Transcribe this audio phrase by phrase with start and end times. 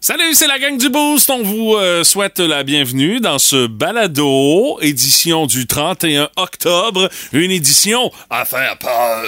[0.00, 1.28] Salut, c'est la gang du Boost.
[1.28, 7.08] On vous euh, souhaite la bienvenue dans ce balado, édition du 31 octobre.
[7.32, 9.24] Une édition à faire peur.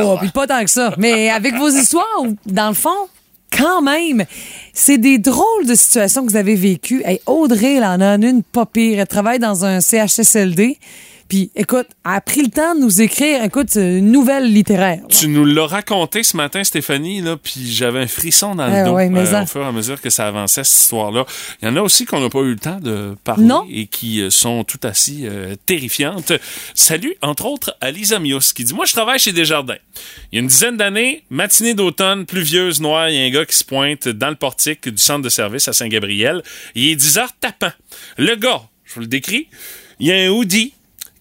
[0.00, 0.94] Oh, puis pas tant que ça.
[0.96, 3.08] Mais avec vos histoires, dans le fond,
[3.52, 4.24] quand même,
[4.72, 7.02] c'est des drôles de situations que vous avez vécues.
[7.04, 9.00] Hey, Audrey, elle en a une pas pire.
[9.00, 10.78] Elle travaille dans un CHSLD.
[11.28, 15.00] Puis, écoute, elle a pris le temps de nous écrire, écoute, une nouvelle littéraire.
[15.08, 18.84] Tu nous l'as raconté ce matin, Stéphanie, là, puis j'avais un frisson dans le Ah
[18.84, 21.24] dos ouais, mais euh, au fur et à mesure que ça avançait, cette histoire-là.
[21.60, 23.66] Il y en a aussi qu'on n'a pas eu le temps de parler Non.
[23.70, 26.32] et qui euh, sont tout assez euh, terrifiantes.
[26.74, 29.76] Salut, entre autres, à Lisa Mios, qui dit «Moi, je travaille chez Desjardins.
[30.30, 33.44] Il y a une dizaine d'années, matinée d'automne, pluvieuse, noire, il y a un gars
[33.46, 36.42] qui se pointe dans le portique du centre de service à Saint-Gabriel.
[36.76, 37.72] Il est 10 heures tapant.
[38.16, 39.48] Le gars, je vous le décris,
[39.98, 40.72] il y a un hoodie,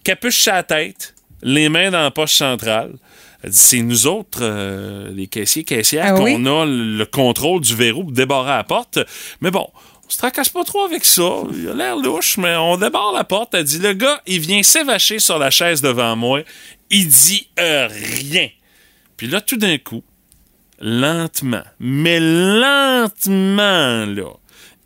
[0.06, 2.94] capuche la tête, les mains dans la poche centrale.
[3.44, 6.34] Elle dit, C'est nous autres, euh, les caissiers, caissières, Ah qu'on oui?
[6.36, 9.00] a le contrôle du verrou pour débarrer la porte.
[9.42, 9.68] Mais bon,
[10.08, 11.42] on se tracasse pas trop avec ça.
[11.54, 13.54] Il a l'air louche, mais on débarre la porte.
[13.54, 16.42] Elle dit, le gars, il vient s'évacher sur la chaise devant moi.
[16.90, 18.48] Il dit euh, rien.
[19.18, 20.04] Puis là, tout d'un coup,
[20.80, 24.24] lentement, mais lentement, là,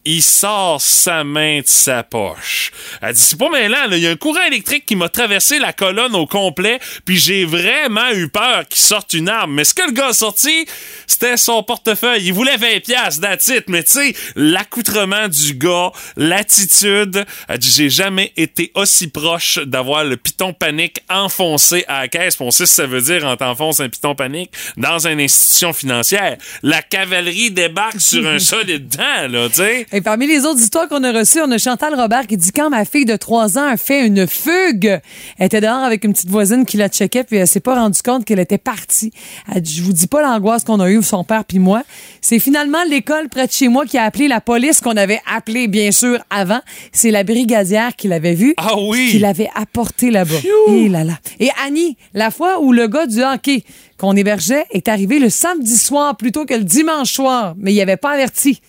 [0.09, 2.71] il sort sa main de sa poche.
[2.99, 3.95] Elle dit, c'est pas mêlant, là.
[3.95, 7.45] Il y a un courant électrique qui m'a traversé la colonne au complet, puis j'ai
[7.45, 9.53] vraiment eu peur qu'il sorte une arme.
[9.53, 10.65] Mais ce que le gars a sorti,
[11.05, 12.23] c'était son portefeuille.
[12.25, 13.65] Il voulait 20 piastres, that's it.
[13.67, 20.05] Mais tu sais, l'accoutrement du gars, l'attitude, elle dit, j'ai jamais été aussi proche d'avoir
[20.05, 22.35] le piton panique enfoncé à la caisse.
[22.35, 25.21] Puis On sait ce que ça veut dire quand t'enfonces un piton panique dans une
[25.21, 26.35] institution financière.
[26.63, 29.85] La cavalerie débarque sur un solide dent, là, tu sais.
[29.99, 32.69] Et parmi les autres histoires qu'on a reçues, on a Chantal Robert qui dit quand
[32.69, 35.01] ma fille de 3 ans a fait une fugue,
[35.37, 38.01] elle était dehors avec une petite voisine qui la checkait puis elle s'est pas rendue
[38.01, 39.11] compte qu'elle était partie.
[39.53, 41.83] Elle dit, je vous dis pas l'angoisse qu'on a eue son père puis moi.
[42.21, 45.67] C'est finalement l'école près de chez moi qui a appelé la police qu'on avait appelée
[45.67, 46.61] bien sûr avant.
[46.93, 48.53] C'est la brigadière qui l'avait vue.
[48.55, 49.09] Ah oui!
[49.11, 50.39] Qui l'avait apporté là-bas.
[50.39, 50.75] Phew!
[50.75, 51.19] Et là là.
[51.41, 53.65] Et Annie, la fois où le gars du hockey
[53.97, 57.97] qu'on hébergeait est arrivé le samedi soir plutôt que le dimanche soir, mais il avait
[57.97, 58.61] pas averti.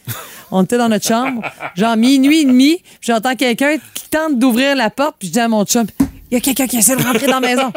[0.51, 1.43] On était dans notre chambre,
[1.77, 5.49] genre minuit et demi, j'entends quelqu'un qui tente d'ouvrir la porte, puis je dis à
[5.49, 5.87] mon chum,
[6.31, 7.73] il y a quelqu'un qui essaie de rentrer dans la maison.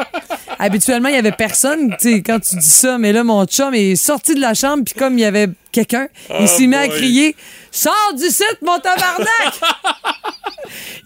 [0.59, 3.73] Habituellement, il y avait personne, tu sais, quand tu dis ça, mais là, mon chum
[3.73, 6.07] est sorti de la chambre, puis comme il y avait quelqu'un,
[6.39, 7.35] il s'est mis à crier
[7.75, 9.27] Sors du site, mon tabarnak!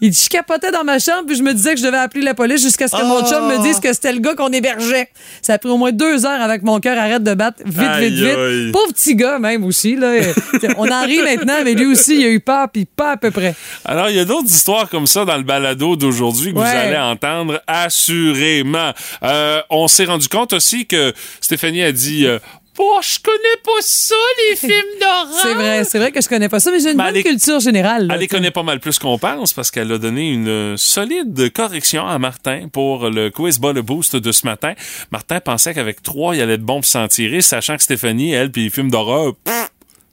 [0.00, 2.22] Il dit, je capotais dans ma chambre, puis je me disais que je devais appeler
[2.22, 5.08] la police jusqu'à ce que mon chum me dise que c'était le gars qu'on hébergeait.
[5.42, 8.10] Ça a pris au moins deux heures avec mon cœur arrête de battre vite, Aïe,
[8.10, 8.36] vite, vite.
[8.38, 8.70] aïe.
[8.72, 9.96] Pauvre petit gars, même aussi.
[9.96, 10.12] Là.
[10.76, 13.30] On en rit maintenant, mais lui aussi, il a eu peur, puis pas à peu
[13.32, 13.54] près.
[13.84, 16.64] Alors, il y a d'autres histoires comme ça dans le balado d'aujourd'hui que Ouais.
[16.70, 18.92] vous allez entendre assurément.
[19.24, 22.38] Euh, on s'est rendu compte aussi que Stéphanie a dit euh,
[22.80, 24.14] Oh, je connais pas ça,
[24.50, 25.40] les films d'horreur.
[25.42, 27.22] C'est vrai, c'est vrai que je connais pas ça, mais j'ai une Ben, bonne est-
[27.24, 28.06] culture générale.
[28.06, 31.52] là, Elle les connaît pas mal plus qu'on pense parce qu'elle a donné une solide
[31.52, 34.74] correction à Martin pour le quiz bas le boost de ce matin.
[35.10, 38.52] Martin pensait qu'avec trois, il allait être bon pour s'en tirer, sachant que Stéphanie, elle,
[38.52, 39.32] puis les films d'horreur,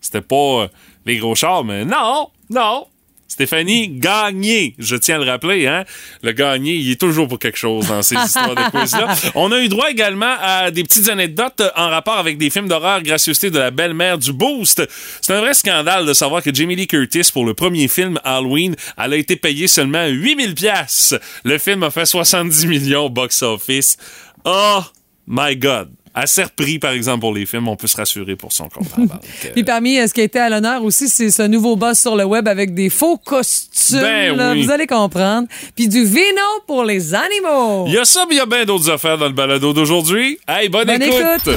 [0.01, 0.67] c'était pas euh,
[1.05, 2.87] les gros chars, mais non, non.
[3.27, 5.83] Stéphanie, gagné, je tiens à le rappeler, hein.
[6.21, 9.13] Le gagné, il est toujours pour quelque chose dans ces histoires de quiz-là.
[9.33, 13.01] On a eu droit également à des petites anecdotes en rapport avec des films d'horreur
[13.01, 14.87] gracieuseté de la belle-mère du Boost.
[15.21, 18.75] C'est un vrai scandale de savoir que Jamie Lee Curtis, pour le premier film Halloween,
[18.97, 21.15] elle a été payée seulement 8000 pièces.
[21.43, 23.97] Le film a fait 70 millions au box-office.
[24.45, 24.81] Oh
[25.27, 25.89] my God!
[26.17, 28.87] Assez repris, par exemple, pour les films, on peut se rassurer pour son compte.
[29.53, 32.15] Puis parmi euh, ce qui a été à l'honneur aussi, c'est ce nouveau boss sur
[32.15, 33.99] le web avec des faux costumes.
[33.99, 34.63] Ben là, oui.
[34.63, 35.47] Vous allez comprendre.
[35.75, 37.83] Puis du vino pour les animaux.
[37.87, 40.39] Il y a ça, mais il y a bien d'autres affaires dans le balado d'aujourd'hui.
[40.47, 41.19] Hey, bonne, Bonne écoute.
[41.47, 41.55] écoute.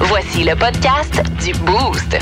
[0.00, 2.18] Voici le podcast du Boost.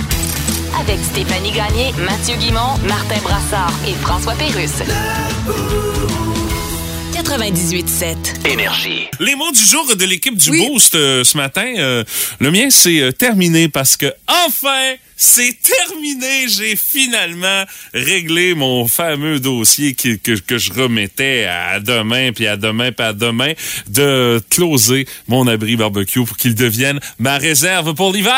[0.80, 4.82] Avec Stéphanie Gagné, Mathieu Guimont, Martin Brassard et François Pérusse.
[7.28, 8.48] 98.7.
[8.50, 9.06] Énergie.
[9.20, 10.66] Les mots du jour de l'équipe du Oui.
[10.66, 12.02] Boost euh, ce matin, euh,
[12.40, 14.06] le mien c'est euh, terminé parce que
[14.46, 16.46] enfin c'est terminé.
[16.48, 22.56] J'ai finalement réglé mon fameux dossier qui- que, que je remettais à demain, puis à
[22.56, 23.52] demain, puis à demain,
[23.88, 28.32] de closer mon abri barbecue pour qu'il devienne ma réserve pour l'hiver.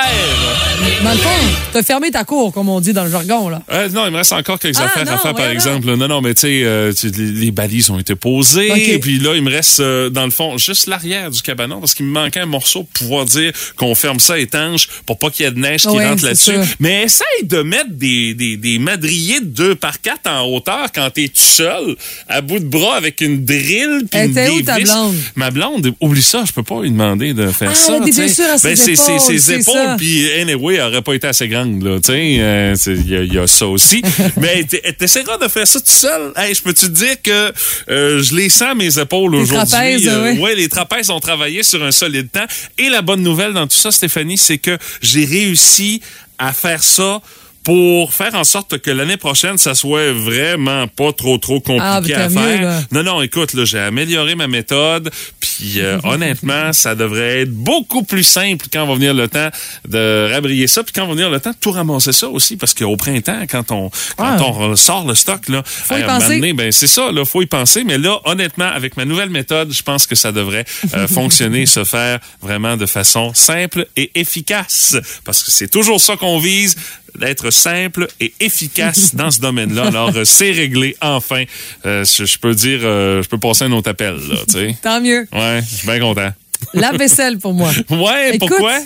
[1.05, 1.29] Dans le fond,
[1.73, 3.49] t'as fermé ta cour, comme on dit dans le jargon.
[3.51, 3.63] là.
[3.71, 5.87] Euh, non, il me reste encore quelques Ah, affaires non, à faire, par exemple.
[5.95, 8.71] Non, non, mais tu sais, euh, les, les balises ont été posées.
[8.73, 8.79] OK.
[8.79, 11.95] Et puis là, il me reste, euh, dans le fond, juste l'arrière du cabanon parce
[11.95, 15.45] qu'il me manquait un morceau pour pouvoir dire qu'on ferme ça étanche pour pas qu'il
[15.45, 16.53] y ait de neige qui Ouais, rentre là-dessus.
[16.79, 21.09] Mais essaye de mettre des, des, des madriers de 2 par 4 en hauteur quand
[21.11, 21.97] t'es tout seul,
[22.29, 24.05] à bout de bras avec une drill.
[24.11, 25.15] puis Elle une où, ta blonde?
[25.35, 27.97] Ma blonde, oublie ça, je peux pas lui demander de faire Ah, ça.
[27.97, 31.15] elle a des blessures à ses Ben, épaules, Ses épaules, puis anyway, elle aurait pas
[31.15, 32.37] été assez grande, là, tu sais.
[32.41, 34.03] euh, Il y, a- il y a ça aussi.
[34.41, 36.33] Mais t'essaieras de faire ça tout seul.
[36.37, 37.53] Hey, je peux te dire que
[37.91, 39.69] euh, je les sens mes épaules Les aujourd'hui.
[39.73, 40.39] trapèzes, Euh, ouais.
[40.39, 42.47] ouais, les trapèzes ont travaillé sur un solide temps.
[42.79, 46.01] Et la bonne nouvelle dans tout ça, Stéphanie, c'est que j'ai réussi
[46.41, 47.21] à faire ça
[47.63, 52.25] pour faire en sorte que l'année prochaine, ça soit vraiment pas trop trop compliqué Ah,
[52.25, 52.83] à mieux, faire.
[52.91, 55.11] Non, non, écoute, là, j'ai amélioré ma méthode,
[55.41, 59.51] puis euh, honnêtement, ça devrait être beaucoup plus simple quand va venir le temps
[59.87, 62.73] de rabrier ça, puis quand va venir le temps de tout ramasser ça aussi, parce
[62.73, 64.39] qu'au printemps, quand on quand Ah.
[64.43, 66.37] on sort le stock, là, Faut y penser.
[66.37, 67.85] donné, ben c'est ça, là, faut y penser.
[67.85, 70.65] Mais là, honnêtement, avec ma nouvelle méthode, je pense que ça devrait
[70.95, 76.17] euh, fonctionner, se faire vraiment de façon simple et efficace, parce que c'est toujours ça
[76.17, 76.77] qu'on vise
[77.19, 79.87] d'être simple et efficace dans ce domaine-là.
[79.87, 81.45] Alors, euh, c'est réglé, enfin.
[81.87, 84.77] Euh, je, je peux dire, euh, je peux passer un autre appel, là, tu sais.
[84.83, 85.27] Tant mieux.
[85.33, 86.31] Ouais, je suis bien content.
[86.75, 87.71] La vaisselle pour moi.
[87.91, 88.79] Ouais, Écoute, pourquoi?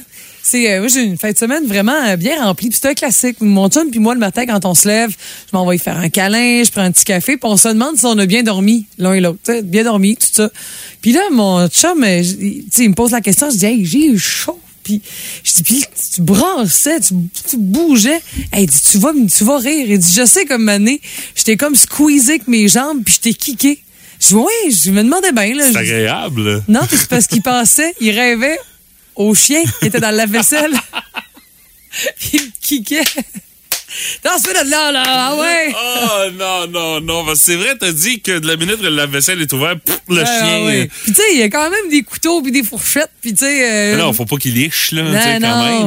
[0.47, 2.69] C'est euh, moi j'ai une fin de semaine vraiment bien remplie.
[2.69, 3.39] Puis c'est un classique.
[3.41, 6.63] Mon chum puis moi le matin quand on se lève, je m'envoie faire un câlin,
[6.63, 9.15] je prends un petit café, puis on se demande si on a bien dormi l'un
[9.15, 10.51] et l'autre, bien dormi tout ça.
[11.01, 14.19] Puis là mon chum, sais, il me pose la question, je dis hey j'ai eu
[14.19, 14.61] chaud.
[14.85, 15.03] Puis
[15.43, 15.85] je dis puis
[16.15, 17.15] tu brassais, tu,
[17.49, 18.21] tu bougeais.
[18.53, 19.87] Elle dit tu vas tu vas rire.
[19.89, 21.01] Il dit je sais comme mané,
[21.35, 23.83] j'étais comme squeezé avec mes jambes puis je t'ai kické.
[24.21, 25.65] Je dis oui, je me demandais bien là.
[25.73, 26.63] C'est agréable.
[26.69, 28.59] non, puis c'est parce qu'il pensait, il rêvait
[29.17, 30.73] au chien qui était dans le lave-vaisselle.
[32.19, 33.05] Puis il me kickait.
[34.23, 35.73] Pas de là, là, ah ouais.
[35.75, 37.25] Oh non, non, non.
[37.25, 39.75] parce que C'est vrai, t'as dit que de la minute que le lave-vaisselle est ouvert,
[39.81, 40.65] pff, le chien.
[40.67, 40.89] ouais.
[41.05, 43.45] Puis tu sais, il y a quand même des couteaux puis des fourchettes, puis tu
[43.45, 43.95] sais.
[43.95, 45.41] euh, Non, faut pas qu'il liche, là, non, quand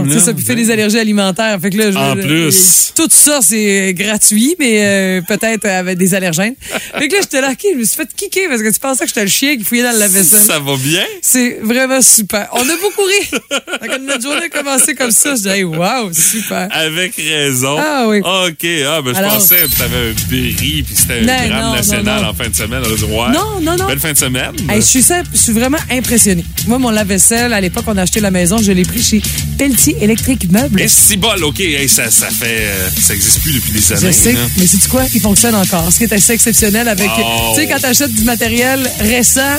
[0.04, 1.58] non, c'est ça, puis fait des allergies alimentaires.
[1.62, 2.94] Fait que là, je- En plus.
[2.96, 6.56] Tout ça, c'est gratuit, mais euh, peut-être avec des allergènes.
[6.98, 9.04] Fait que là, j'étais là, OK, je me suis fait kicker parce que tu pensais
[9.04, 10.40] que j'étais le chien qui fouillait dans le lave-vaisselle.
[10.42, 11.04] Ça va bien?
[11.22, 12.48] C'est vraiment super.
[12.54, 13.40] On a beaucoup ri.
[13.88, 16.68] Quand notre journée a commencé comme ça, je dis, hey, wow, super.
[16.72, 17.78] Avec raison.
[17.80, 18.20] Ah oui.
[18.20, 18.66] OK.
[18.88, 22.22] Ah, ben, je Alors- pensais que t'avais un péri puis c'était un drame non, national
[22.22, 22.82] non, en fin de semaine.
[22.86, 23.32] On a dit, ouais.
[23.34, 23.88] Non, non, non.
[23.88, 24.52] Belle fin de semaine.
[24.70, 25.04] Hey, je suis
[25.34, 26.46] je suis vraiment impressionnée.
[26.68, 29.22] Moi, mon lave-vaisselle, à l'époque, on a acheté la maison, je l'ai pris chez
[29.58, 30.82] Pelletier Électrique Meubles.
[30.82, 31.60] Et si bol, OK.
[31.60, 32.46] Hey, ça, ça fait.
[32.68, 34.08] euh, ça existe plus depuis des années.
[34.08, 35.04] Je sais, mais c'est quoi?
[35.14, 35.92] Il fonctionne encore?
[35.92, 37.10] Ce qui est assez exceptionnel avec.
[37.56, 39.58] Tu sais, quand t'achètes du matériel récent,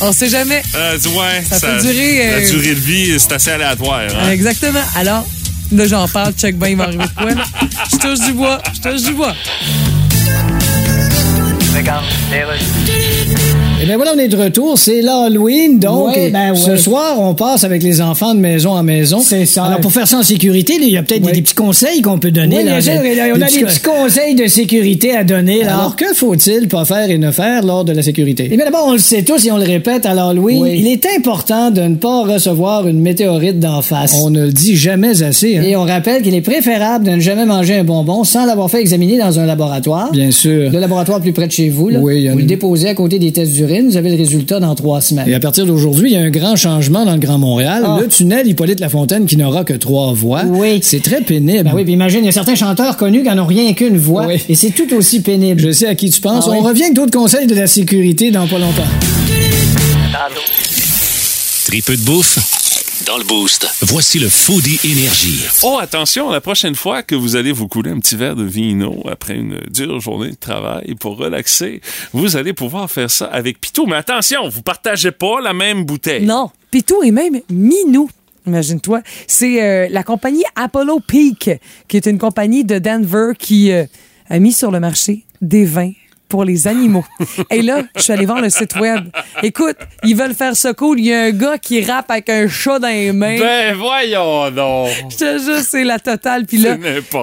[0.00, 0.62] on sait jamais.
[0.74, 4.00] Euh, ouais, Ça peut durer, La euh, durée de vie, c'est assez aléatoire.
[4.00, 4.30] Hein?
[4.30, 4.82] Exactement.
[4.96, 5.26] Alors,
[5.72, 7.30] là, j'en parle, check bien, il va arriver quoi.
[7.90, 9.34] Je touche du bois, je touche du bois.
[13.84, 14.78] Eh bien voilà, on est de retour.
[14.78, 16.76] C'est l'Halloween, donc Ouais, et ben ce ouais.
[16.78, 19.20] soir, on passe avec les enfants de maison en maison.
[19.20, 19.64] C'est ça.
[19.64, 21.32] Alors pour faire ça en sécurité, il y a peut-être Ouais.
[21.32, 22.62] des, des petits conseils qu'on peut donner.
[22.64, 25.64] Là, bien sûr, et là, on a des petits conseils de sécurité à donner.
[25.64, 25.74] Là.
[25.76, 28.48] Alors que faut-il pas faire et ne faire lors de la sécurité?
[28.50, 30.62] Eh bien, d'abord, on le sait tous et on le répète à l'Halloween.
[30.62, 30.76] Oui.
[30.78, 34.14] Il est important de ne pas recevoir une météorite d'en face.
[34.18, 35.58] On ne le dit jamais assez.
[35.58, 35.62] Hein?
[35.62, 38.80] Et on rappelle qu'il est préférable de ne jamais manger un bonbon sans l'avoir fait
[38.80, 40.10] examiner dans un laboratoire.
[40.10, 40.70] Bien sûr.
[40.72, 41.98] Le laboratoire plus près de chez vous, là.
[42.00, 44.10] Oui, il y en a vous le déposez à côté des tests d'urine, vous avez
[44.10, 45.28] le résultat dans trois semaines.
[45.28, 47.82] Et à partir d'aujourd'hui, il y a un grand changement dans le Grand Montréal.
[47.84, 47.98] Ah.
[48.00, 50.42] Le tunnel Hippolyte Lafontaine qui n'aura que trois voies.
[50.46, 50.80] Oui.
[50.82, 51.64] C'est très pénible.
[51.64, 53.96] Ben oui, puis imagine, il y a certains chanteurs connus qui n'en ont rien qu'une
[53.96, 54.26] voix.
[54.26, 54.42] Oui.
[54.48, 55.60] Et c'est tout aussi pénible.
[55.60, 56.44] Je sais à qui tu penses.
[56.46, 56.58] Ah oui?
[56.60, 58.82] On revient avec d'autres conseils de la sécurité dans pas longtemps.
[61.66, 62.63] Tripeux de bouffe
[63.06, 63.66] dans le boost.
[63.82, 65.44] Voici le Foodie Énergie.
[65.62, 69.02] Oh, attention, la prochaine fois que vous allez vous couler un petit verre de vino
[69.10, 71.80] après une dure journée de travail pour relaxer,
[72.12, 73.86] vous allez pouvoir faire ça avec Pitou.
[73.86, 76.24] Mais attention, vous partagez pas la même bouteille.
[76.24, 76.50] Non.
[76.70, 78.08] Pitou et même Minou.
[78.46, 79.00] Imagine-toi.
[79.26, 81.50] C'est euh, la compagnie Apollo Peak,
[81.88, 83.84] qui est une compagnie de Denver qui euh,
[84.28, 85.92] a mis sur le marché des vins
[86.34, 87.04] pour les animaux.
[87.50, 89.04] Et là, je suis allée voir le site web.
[89.44, 90.98] Écoute, ils veulent faire ça cool.
[90.98, 93.38] Il y a un gars qui rappe avec un chat dans les mains.
[93.38, 94.90] Ben voyons donc.
[95.10, 96.44] Je te jure, c'est la totale.
[96.44, 96.76] Puis là,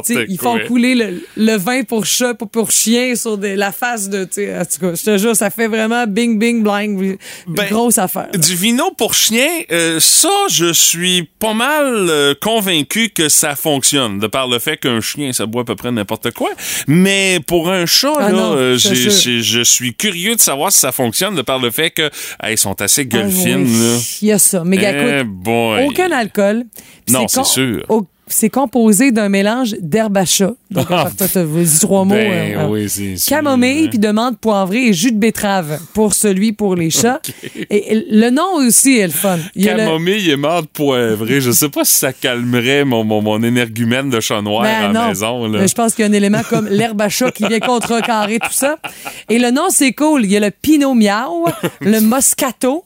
[0.06, 0.66] sais, ils font quoi.
[0.66, 4.22] couler le, le vin pour chat, pour, pour chien sur des- la face de.
[4.24, 7.18] En tout cas, je te jure, ça fait vraiment bing, bing, bling.
[7.48, 8.30] Ben, grosse affaire.
[8.32, 8.40] là.
[8.40, 14.20] Du vino pour chien, euh, ça, je suis pas mal euh, convaincu que ça fonctionne,
[14.20, 16.52] de par le fait qu'un chien, ça boit à peu près n'importe quoi.
[16.88, 20.92] Mais pour un chat, Ah là, euh, j'ai- je suis curieux de savoir si ça
[20.92, 22.04] fonctionne, de par le fait que
[22.44, 23.98] hey, ils sont assez Ah gueule fine, oui, là.
[24.22, 24.64] Il y a ça.
[24.66, 25.28] Mais Eh écoute,
[25.88, 26.64] aucun alcool.
[27.10, 27.86] Non, c'est sûr.
[27.90, 30.54] au- c'est composé d'un mélange d'herbe à chat.
[30.70, 32.16] Donc, part- t'as- t'as dit trois mots.
[32.16, 32.88] Ben euh, oui,
[33.28, 33.90] Camomille, hein.
[33.90, 37.20] puis de menthe poivrée et jus de betterave pour celui pour les chats.
[37.70, 39.38] Et, et le nom aussi est le fun.
[39.56, 41.40] Il a le- Camomille et menthe poivrée.
[41.42, 44.92] Je sais pas si ça calmerait mon, mon, mon énergumène de chat noir Ben à
[44.94, 45.48] la maison.
[45.48, 45.60] Là.
[45.62, 48.40] Mais je pense qu'il y a un élément comme l'herbe à chat qui vient contrecarrer
[48.40, 48.78] tout ça.
[49.30, 50.26] Et le nom, c'est cool.
[50.26, 51.48] Il y a le Pinot Miao,
[51.82, 52.84] le Moscato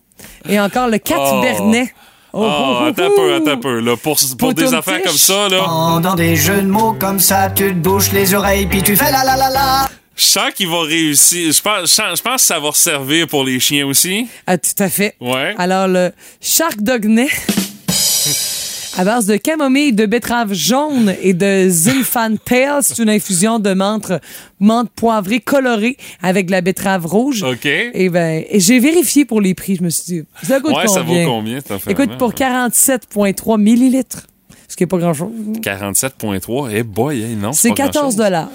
[0.47, 1.41] et encore le Cat Oh.
[1.41, 1.93] Bernet.
[2.37, 3.15] Oh, Oh, oh, oh, attends un oh.
[3.15, 3.79] peu, attends un peu.
[3.79, 7.49] Là, pour pour des affaires comme ça, là, Pendant des jeux de mots comme ça,
[7.49, 9.89] tu te bouches les oreilles puis tu fais la la la la.
[10.17, 11.53] je sens qu'il va réussir.
[11.53, 14.27] Je pense, je pense que ça va servir pour les chiens aussi.
[14.45, 15.15] Ah, tout à fait.
[15.21, 15.55] Ouais.
[15.57, 16.11] Alors, le
[16.41, 17.29] Shark Dognet,
[18.97, 24.11] à base de camomille, de betterave jaune et de Zinfandel, c'est une infusion de menthe,
[24.59, 27.43] menthe poivrée colorée avec de la betterave rouge.
[27.43, 27.65] OK.
[27.65, 29.75] Et ben, et j'ai vérifié pour les prix.
[29.75, 31.25] Je me suis dit, ça coûte Ouais, ça vaut combien?
[31.25, 34.27] combien, cette Écoute, pour 47,3 millilitres,
[34.67, 35.31] ce qui n'est pas grand-chose.
[35.61, 36.69] 47,3.
[36.73, 37.51] Eh boy, eh, non.
[37.53, 38.15] C'est pas 14 grand-chose.
[38.15, 38.49] dollars.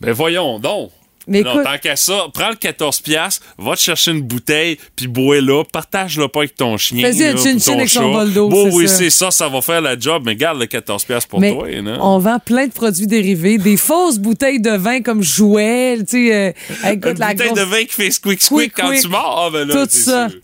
[0.00, 0.90] Ben voyons donc.
[1.28, 4.78] Mais non, écoute- tant qu'à ça, prends le 14 piastres, va te chercher une bouteille,
[4.94, 7.04] puis bois-la, partage-le pas avec ton chien.
[7.10, 8.94] Fais-y un ou ton avec son bol d'eau, Bon, c'est oui, ça.
[8.96, 11.66] c'est ça, ça va faire la job, mais garde le 14 piastres pour Mais toi.
[11.68, 11.98] hein.
[12.00, 16.34] on vend plein de produits dérivés, des fausses bouteilles de vin comme jouets, tu sais,
[16.34, 19.02] euh, écoute, la bouteille grosse- de vin qui fait squick Quick, quand quick.
[19.02, 19.44] tu mords.
[19.46, 20.28] Ah, ben là, tout ça.
[20.28, 20.38] sûr.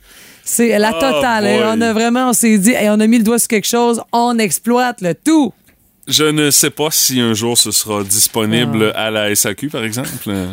[0.45, 1.47] C'est la Oh, totale.
[1.47, 1.75] hein.
[1.77, 4.03] on a vraiment, on s'est dit, hey, on a mis le doigt sur quelque chose,
[4.12, 5.53] on exploite le tout.
[6.09, 9.04] Je ne sais pas si un jour ce sera disponible Ah.
[9.06, 10.09] à la SAQ, par exemple.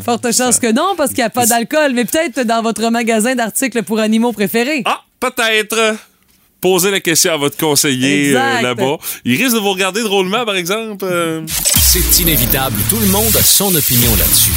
[0.05, 3.33] Forte chance que non, parce qu'il n'y a pas d'alcool, mais peut-être dans votre magasin
[3.35, 4.83] d'articles pour animaux préférés.
[4.85, 5.95] Ah, peut-être.
[6.61, 8.97] Posez la question à votre conseiller euh, là-bas.
[9.25, 11.05] Il risque de vous regarder drôlement, par exemple.
[11.09, 11.41] euh.
[11.47, 12.75] C'est inévitable.
[12.89, 14.51] Tout le monde a son opinion là-dessus.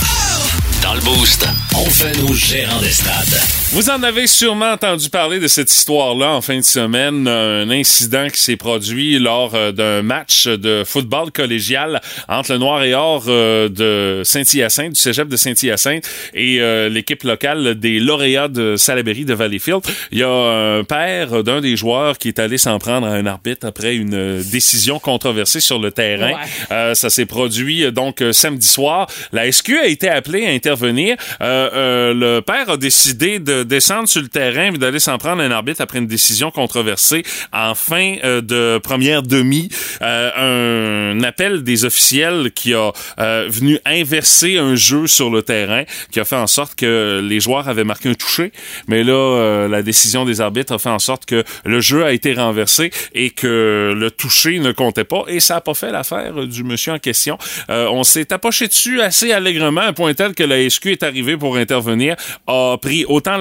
[0.82, 1.46] Dans le Boost,
[1.76, 3.40] on fait nos gérants d'estrade.
[3.72, 8.28] Vous en avez sûrement entendu parler de cette histoire-là en fin de semaine, un incident
[8.28, 13.24] qui s'est produit lors euh, d'un match de football collégial entre le Noir et Or
[13.28, 19.24] euh, de Saint-Hyacinthe, du cégep de Saint-Hyacinthe et euh, l'équipe locale des lauréats de Salaberry
[19.24, 19.80] de Valleyfield.
[20.10, 23.24] Il y a un père d'un des joueurs qui est allé s'en prendre à un
[23.24, 26.32] arbitre après une euh, décision controversée sur le terrain.
[26.32, 26.40] Ouais.
[26.72, 29.06] Euh, ça s'est produit euh, donc euh, samedi soir.
[29.32, 31.16] La SQ a été appelée à intervenir.
[31.40, 35.42] Euh, euh, le père a décidé de descendre sur le terrain et d'aller s'en prendre
[35.42, 39.68] un arbitre après une décision controversée en fin euh, de première demi.
[40.02, 45.84] Euh, un appel des officiels qui a euh, venu inverser un jeu sur le terrain,
[46.10, 48.52] qui a fait en sorte que les joueurs avaient marqué un toucher.
[48.88, 52.12] Mais là, euh, la décision des arbitres a fait en sorte que le jeu a
[52.12, 55.24] été renversé et que le toucher ne comptait pas.
[55.28, 57.38] Et ça n'a pas fait l'affaire du monsieur en question.
[57.68, 61.36] On s'est tapoché dessus assez allègrement, à un point tel que la SQ est arrivée
[61.36, 62.16] pour intervenir,
[62.46, 63.36] a pris autant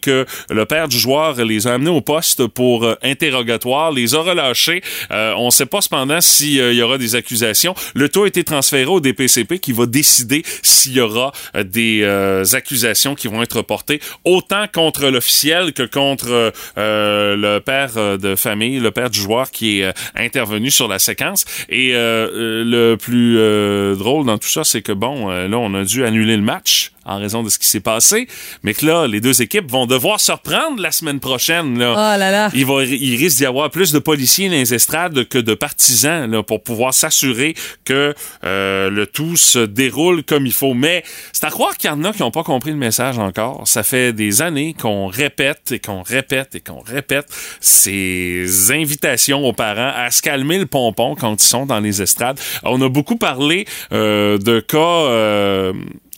[0.00, 4.20] que le père du joueur, les a amenés au poste pour euh, interrogatoire, les a
[4.20, 4.82] relâchés.
[5.10, 7.74] Euh, on ne sait pas cependant s'il y aura des accusations.
[7.94, 12.00] Le tout a été transféré au DPCP qui va décider s'il y aura euh, des
[12.02, 18.16] euh, accusations qui vont être portées autant contre l'officiel que contre euh, le père euh,
[18.16, 21.44] de famille, le père du joueur qui est euh, intervenu sur la séquence.
[21.68, 25.58] Et euh, euh, le plus euh, drôle dans tout ça, c'est que bon, euh, là,
[25.58, 28.28] on a dû annuler le match en raison de ce qui s'est passé,
[28.62, 31.78] mais que là, les deux équipes vont devoir se reprendre la semaine prochaine.
[31.78, 31.92] Là.
[31.92, 32.50] Oh là là.
[32.54, 36.30] Il, va, il risque d'y avoir plus de policiers dans les estrades que de partisans
[36.30, 37.54] là, pour pouvoir s'assurer
[37.84, 38.14] que
[38.44, 40.74] euh, le tout se déroule comme il faut.
[40.74, 41.02] Mais
[41.32, 43.66] c'est à croire qu'il y en a qui n'ont pas compris le message encore.
[43.66, 47.26] Ça fait des années qu'on répète et qu'on répète et qu'on répète
[47.60, 52.38] ces invitations aux parents à se calmer le pompon quand ils sont dans les estrades.
[52.62, 54.76] On a beaucoup parlé euh, de cas...
[54.76, 55.72] euh,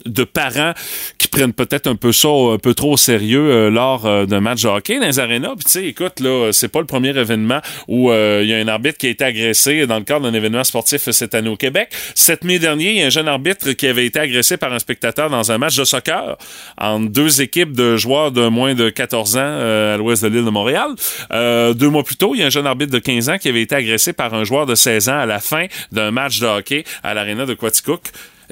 [0.07, 0.73] de parents
[1.19, 4.41] qui prennent peut-être un peu ça un peu trop au sérieux euh, lors euh, d'un
[4.41, 5.55] match de hockey dans les arénas.
[5.57, 8.59] Puis tu sais, écoute, là, c'est pas le premier événement où euh, il y a
[8.59, 11.57] un arbitre qui a été agressé dans le cadre d'un événement sportif cette année au
[11.57, 11.91] Québec.
[12.15, 14.79] 7 mai dernier, il y a un jeune arbitre qui avait été agressé par un
[14.79, 16.37] spectateur dans un match de soccer
[16.79, 20.51] entre deux équipes de joueurs de moins de 14 ans à l'ouest de l'île de
[20.51, 20.91] Montréal.
[21.31, 23.63] Deux mois plus tôt, il y a un jeune arbitre de 15 ans qui avait
[23.63, 26.85] été agressé par un joueur de 16 ans à la fin d'un match de hockey
[27.03, 28.03] à l'aréna de Quaticook.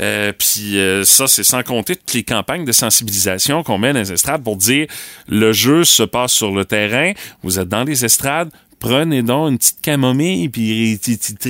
[0.01, 3.99] Euh, Puis euh, ça, c'est sans compter toutes les campagnes de sensibilisation qu'on met dans
[4.01, 4.87] les estrades pour dire
[5.29, 9.59] le jeu se passe sur le terrain, vous êtes dans les estrades, prenez donc une
[9.59, 10.99] petite camomille puis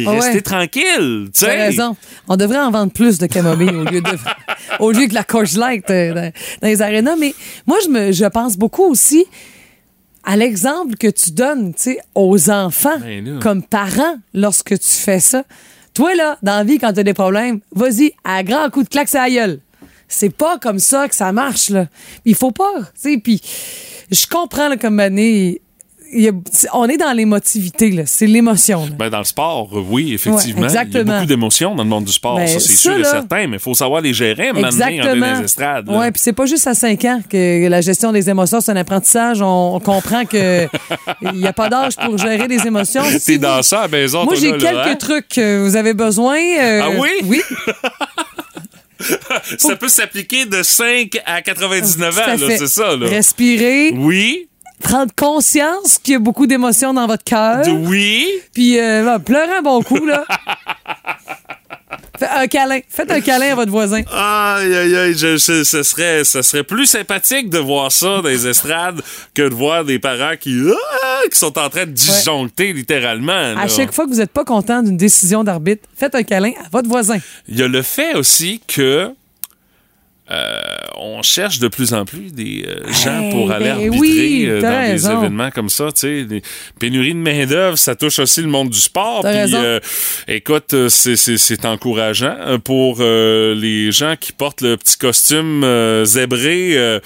[0.05, 0.19] Ah ouais.
[0.19, 1.29] restez tranquille.
[1.33, 1.97] tu as raison.
[2.29, 4.11] On devrait en vendre plus de camomille au lieu de
[4.81, 7.17] au lieu que la coche light euh, dans, dans les arénas.
[7.17, 7.35] Mais
[7.67, 9.27] moi, je me je pense beaucoup aussi
[10.25, 15.21] à l'exemple que tu donnes, tu sais, aux enfants Ben comme parents lorsque tu fais
[15.21, 15.45] ça.
[16.01, 18.89] Toi là, dans la vie, quand tu as des problèmes, vas-y à grand coup de
[18.89, 19.61] claque la gueule.
[20.09, 21.89] C'est pas comme ça que ça marche là.
[22.25, 23.21] Il faut pas, tu
[24.11, 25.61] je comprends là, comme année
[26.13, 28.03] y a- c'est- on est dans l'émotivité.
[28.07, 28.89] C'est l'émotion.
[28.99, 30.63] Ben, dans le sport, oui, effectivement.
[30.63, 32.99] Ouais, il y a beaucoup d'émotions dans le monde du sport, Ben, ça c'est sûr
[32.99, 35.39] et certain, mais il faut savoir les gérer maintenant en Exactement.
[35.39, 35.89] des estrades.
[35.89, 38.77] Ouais, puis c'est pas juste à 5 ans que la gestion des émotions, c'est un
[38.77, 39.41] apprentissage.
[39.43, 40.67] On, on comprend que
[41.23, 43.05] il n'y a pas d'âge pour gérer les émotions.
[43.05, 44.97] Si T'es vous- dans ça à la maison, Moi, j'ai quelques hein?
[44.99, 46.39] trucs que vous avez besoin.
[46.39, 47.09] euh, Ah oui?
[47.25, 47.41] Oui.
[49.59, 52.97] Ça peut s'appliquer de 5 à 99 tout à ans, c'est ça.
[52.97, 53.07] Là.
[53.09, 54.47] Respirer, Oui,
[54.83, 58.27] prendre conscience qu'il y a beaucoup d'émotions dans votre cœur, oui.
[58.53, 60.25] puis euh, pleurer un bon coup, là.
[62.19, 62.81] Faites un câlin.
[62.89, 64.03] Faites un câlin à votre voisin.
[64.13, 68.29] Aïe, aïe, aïe, je- je- ce, serait, ce serait plus sympathique de voir ça dans
[68.29, 69.01] les estrades
[69.35, 70.55] que de voir des parents qui,
[71.03, 73.33] ah, qui sont en train de disjoncter littéralement.
[73.55, 73.61] là.
[73.61, 76.69] À chaque fois que vous n'êtes pas content d'une décision d'arbitre, faites un câlin à
[76.71, 77.17] votre voisin.
[77.49, 79.11] Il y a le fait aussi que
[80.33, 80.61] euh,
[80.97, 84.45] on cherche de plus en plus des euh, gens Hey, pour aller ben arbitrer oui,
[84.49, 85.09] euh, dans raison.
[85.09, 85.91] des événements comme ça.
[85.93, 86.43] Tu sais,
[86.79, 89.23] pénuries de main d'œuvre, ça touche aussi le monde du sport.
[89.23, 89.81] Puis, euh,
[90.29, 91.17] écoute, c'est-
[91.65, 97.01] encourageant pour euh, les gens qui portent le petit costume euh, zébré euh,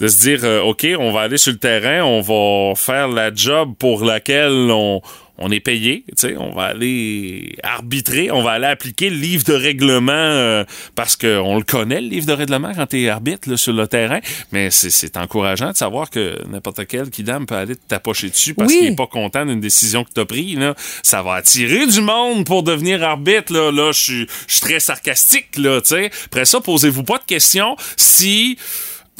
[0.00, 3.32] de se dire, euh, ok, on va aller sur le terrain, on va faire la
[3.34, 5.00] job pour laquelle on
[5.42, 9.42] on est payé, tu sais, on va aller arbitrer, on va aller appliquer le livre
[9.44, 13.48] de règlement euh, parce qu'on le connaît, le livre de règlement quand tu es arbitre
[13.48, 14.20] là, sur le terrain,
[14.52, 18.70] mais c'est- encourageant de savoir que n'importe quel kidam peut aller te tapocher dessus parce
[18.70, 18.78] Oui.
[18.80, 20.58] qu'il est pas content d'une décision que tu as prise.
[20.58, 20.74] Là.
[21.02, 23.52] Ça va attirer du monde pour devenir arbitre.
[23.52, 23.98] Là, là je
[24.46, 25.56] suis très sarcastique.
[25.56, 26.10] Là, tu sais.
[26.26, 28.58] Après ça, posez-vous pas de questions si...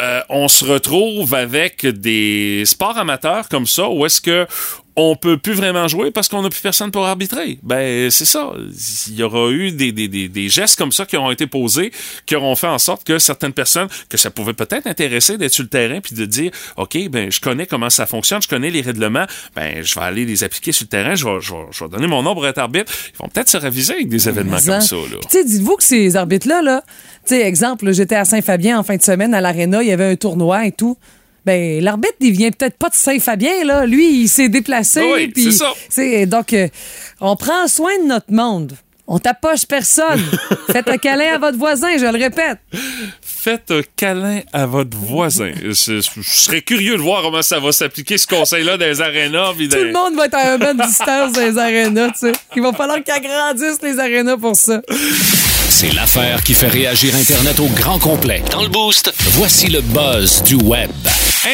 [0.00, 4.46] euh, on se retrouve avec des sports amateurs comme ça, où est-ce que
[4.96, 7.58] on peut plus vraiment jouer parce qu'on n'a plus personne pour arbitrer.
[7.62, 8.52] Ben, c'est ça.
[9.08, 11.92] Il y aura eu des, des, des, des gestes comme ça qui auront été posés,
[12.26, 15.62] qui auront fait en sorte que certaines personnes, que ça pouvait peut-être intéresser d'être sur
[15.62, 18.80] le terrain puis de dire, OK, ben, je connais comment ça fonctionne, je connais les
[18.80, 21.84] règlements, ben, je vais aller les appliquer sur le terrain, je vais, je vais, je
[21.84, 22.92] vais donner mon nom pour être arbitre.
[23.14, 25.18] Ils vont peut-être se raviser avec des événements Mais comme ça, là.
[25.22, 26.82] Tu sais, dites-vous que ces arbitres-là, là,
[27.26, 30.10] tu sais, exemple, j'étais à Saint-Fabien en fin de semaine à l'Arena, il y avait
[30.10, 30.96] un tournoi et tout.
[31.46, 33.86] Ben, l'arbitre, il vient peut-être pas de Saint-Fabien, là.
[33.86, 35.00] Lui, il s'est déplacé.
[35.02, 35.44] Oui, puis,
[35.88, 36.68] c'est Donc, euh,
[37.20, 38.72] on prend soin de notre monde.
[39.12, 40.20] On tapoche personne.
[40.70, 42.58] Faites un câlin à votre voisin, je le répète.
[43.22, 45.50] Faites un câlin à votre voisin.
[45.64, 49.00] je, je- je serais curieux de voir comment ça va s'appliquer, ce conseil-là, dans les
[49.00, 49.52] arénas.
[49.54, 52.32] Tout le monde va être à un mètre de distance dans les arénas, tu sais.
[52.54, 54.80] Il va falloir qu'ils agrandissent les arénas pour ça.
[55.70, 58.42] C'est l'affaire qui fait réagir Internet au grand complet.
[58.50, 60.90] Dans le boost, voici le buzz du web.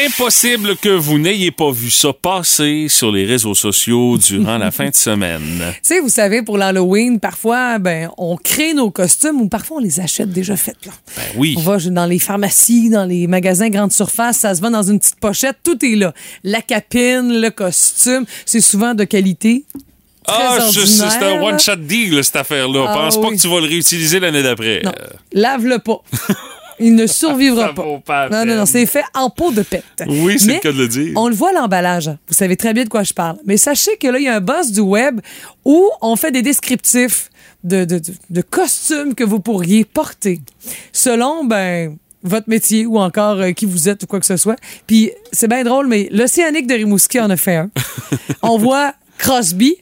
[0.05, 4.89] Impossible que vous n'ayez pas vu ça passer sur les réseaux sociaux durant la fin
[4.89, 5.61] de semaine.
[5.75, 9.79] Tu sais, vous savez, pour l'Halloween, parfois, ben, on crée nos costumes ou parfois on
[9.79, 10.93] les achète déjà faites, là.
[11.15, 11.55] Ben oui.
[11.57, 14.99] On va dans les pharmacies, dans les magasins grande surface, ça se vend dans une
[14.99, 16.13] petite pochette, tout est là.
[16.43, 19.63] La capine, le costume, c'est souvent de qualité.
[20.27, 22.85] Ah, c'est un one-shot deal, cette affaire-là.
[22.89, 23.35] Ah, Pense pas oui.
[23.37, 24.81] que tu vas le réutiliser l'année d'après.
[25.31, 26.01] Lave-le pas.
[26.79, 27.83] Il ne survivra pas.
[28.05, 29.83] pas non, non, non, c'est fait en peau de pète.
[30.07, 31.13] Oui, c'est le cas de le dire.
[31.15, 32.09] On le voit l'emballage.
[32.27, 33.37] Vous savez très bien de quoi je parle.
[33.45, 35.19] Mais sachez que là, il y a un boss du web
[35.65, 37.29] où on fait des descriptifs
[37.63, 40.39] de, de, de- de costumes que vous pourriez porter
[40.93, 44.57] selon, ben, votre métier ou encore euh, qui vous êtes ou quoi que ce soit.
[44.85, 47.69] Puis c'est bien drôle, mais l'Océanique de Rimouski en a fait un.
[48.43, 49.77] on voit Crosby,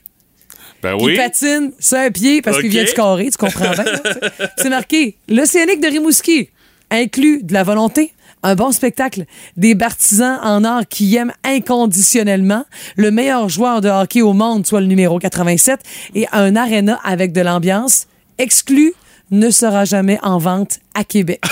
[0.94, 3.86] Ben patine sur un pied parce qu'il vient du carré, tu comprends bien.
[4.58, 6.50] C'est marqué l'Océanique de Rimouski
[6.92, 9.26] inclut de la volonté, un bon spectacle,
[9.58, 12.64] des partisans en art qui aiment inconditionnellement,
[12.96, 15.80] le meilleur joueur de hockey au monde, soit le numéro 87,
[16.14, 18.94] et un aréna avec de l'ambiance exclu
[19.32, 21.42] ne sera jamais en vente à Québec.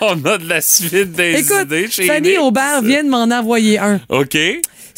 [0.00, 2.38] On a de la suite des Écoute, idées chez Fanny.
[2.38, 4.00] Aubert vient de m'en envoyer un.
[4.08, 4.36] OK.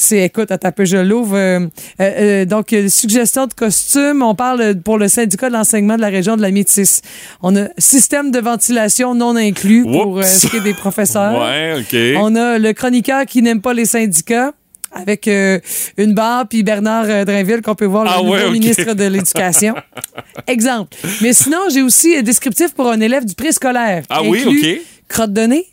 [0.02, 1.36] C'est, écoute, un peu, je l'ouvre.
[1.36, 1.66] Euh, euh,
[2.00, 4.22] euh, donc, euh, suggestion de costume.
[4.22, 7.02] On parle euh, pour le syndicat de l'enseignement de la région de la Métis.
[7.42, 11.40] On a système de ventilation non inclus pour ce qui est des professeurs.
[11.40, 11.96] Ouais, OK.
[12.20, 14.52] On a le chroniqueur qui n'aime pas les syndicats
[14.94, 15.58] avec euh,
[15.96, 18.52] une barre, puis Bernard euh, Drainville qu'on peut voir, Ah le ouais, ok.
[18.52, 19.74] ministre de l'Éducation.
[20.46, 20.94] Exemple.
[21.22, 24.02] Mais sinon, j'ai aussi un descriptif pour un élève du préscolaire.
[24.10, 24.80] Ah oui, ok.
[25.12, 25.66] Crotte de nez,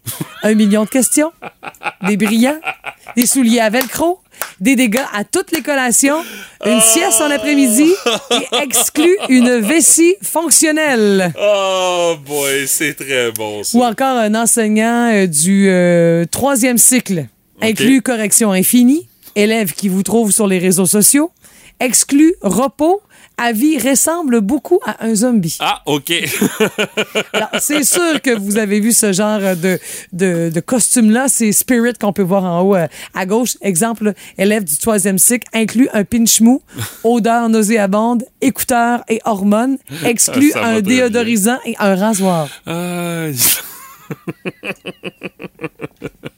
[0.43, 1.32] un million de questions,
[2.06, 2.60] des brillants,
[3.15, 4.19] des souliers à velcro,
[4.60, 6.21] des dégâts à toutes les collations,
[6.65, 7.89] une sieste en après-midi
[8.32, 11.34] et exclut une vessie fonctionnelle.
[11.41, 13.78] Oh boy, c'est très bon ça.
[13.78, 17.25] Ou encore un enseignant euh, du euh, troisième cycle,
[17.62, 21.32] inclut correction infinie, élève qui vous trouve sur les réseaux sociaux,
[21.80, 23.02] exclut repos,
[23.41, 25.58] Avis ressemble beaucoup à un zombie.
[25.62, 26.12] Ah, OK.
[27.34, 29.80] Alors, c'est sûr que vous avez vu ce genre de,
[30.13, 31.28] de, de costume-là.
[31.30, 33.56] C'est Spirit qu'on peut voir en haut euh, à gauche.
[33.62, 36.62] Exemple, élève du troisième cycle, inclut un pinch mou,
[37.04, 41.08] odeur nauséabonde, écouteurs et hormones, exclut un bien.
[41.08, 42.49] déodorisant et un rasoir.
[42.67, 43.32] Euh,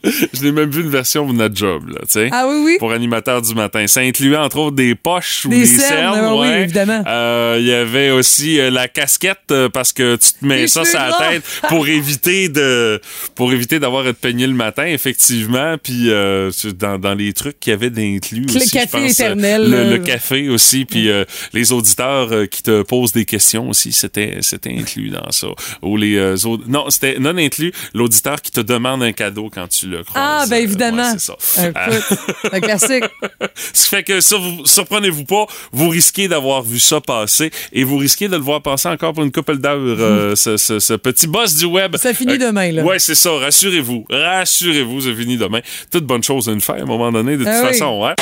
[0.32, 2.28] Je l'ai même vu une version de notre job, là, tu sais.
[2.32, 2.76] Ah oui, oui.
[2.78, 3.86] Pour animateur du matin.
[3.86, 6.32] Ça incluait entre autres des poches ou Des des, cernes, cernes.
[6.34, 6.62] oui, ouais.
[6.62, 7.02] évidemment.
[7.06, 10.66] Euh, Il y avait aussi euh, la casquette euh, parce que tu te mets Les
[10.68, 13.00] ça sur la tête pour éviter de
[13.34, 15.76] pour éviter d'avoir à te peigner le matin, effectivement.
[15.82, 19.70] Puis dans, dans les trucs qu'il y avait d'inclus Le aussi, je café pense, éternel,
[19.70, 20.84] Le, le café aussi.
[20.84, 21.08] Puis
[21.52, 25.48] les auditeurs qui te posent des questions aussi, c'était c'était inclus dans ça.
[25.82, 29.91] Ou les autres- non, c'était non inclus l'auditeur qui te demande un cadeau quand tu
[29.92, 30.04] le.
[30.14, 31.02] Ah, ben Euh, évidemment.
[31.12, 31.68] ouais, c'est ça.
[31.68, 32.18] Écoute,
[32.52, 33.04] un classique.
[33.72, 37.84] Ce qui fait que ça, vous, surprenez-vous pas, vous risquez d'avoir vu ça passer et
[37.84, 40.94] vous risquez de le voir passer encore pour une couple d'heures, euh, ce, ce- ce
[40.94, 41.96] petit boss du web.
[41.96, 42.82] Ça finit demain, là.
[42.82, 43.30] Ouais, c'est ça.
[43.32, 44.04] Rassurez-vous.
[44.10, 45.60] Rassurez-vous, ça finit demain.
[45.90, 47.68] Toute bonne chose à une fin à un moment donné, de toute Ah oui.
[47.72, 48.04] façon.
[48.04, 48.14] hein.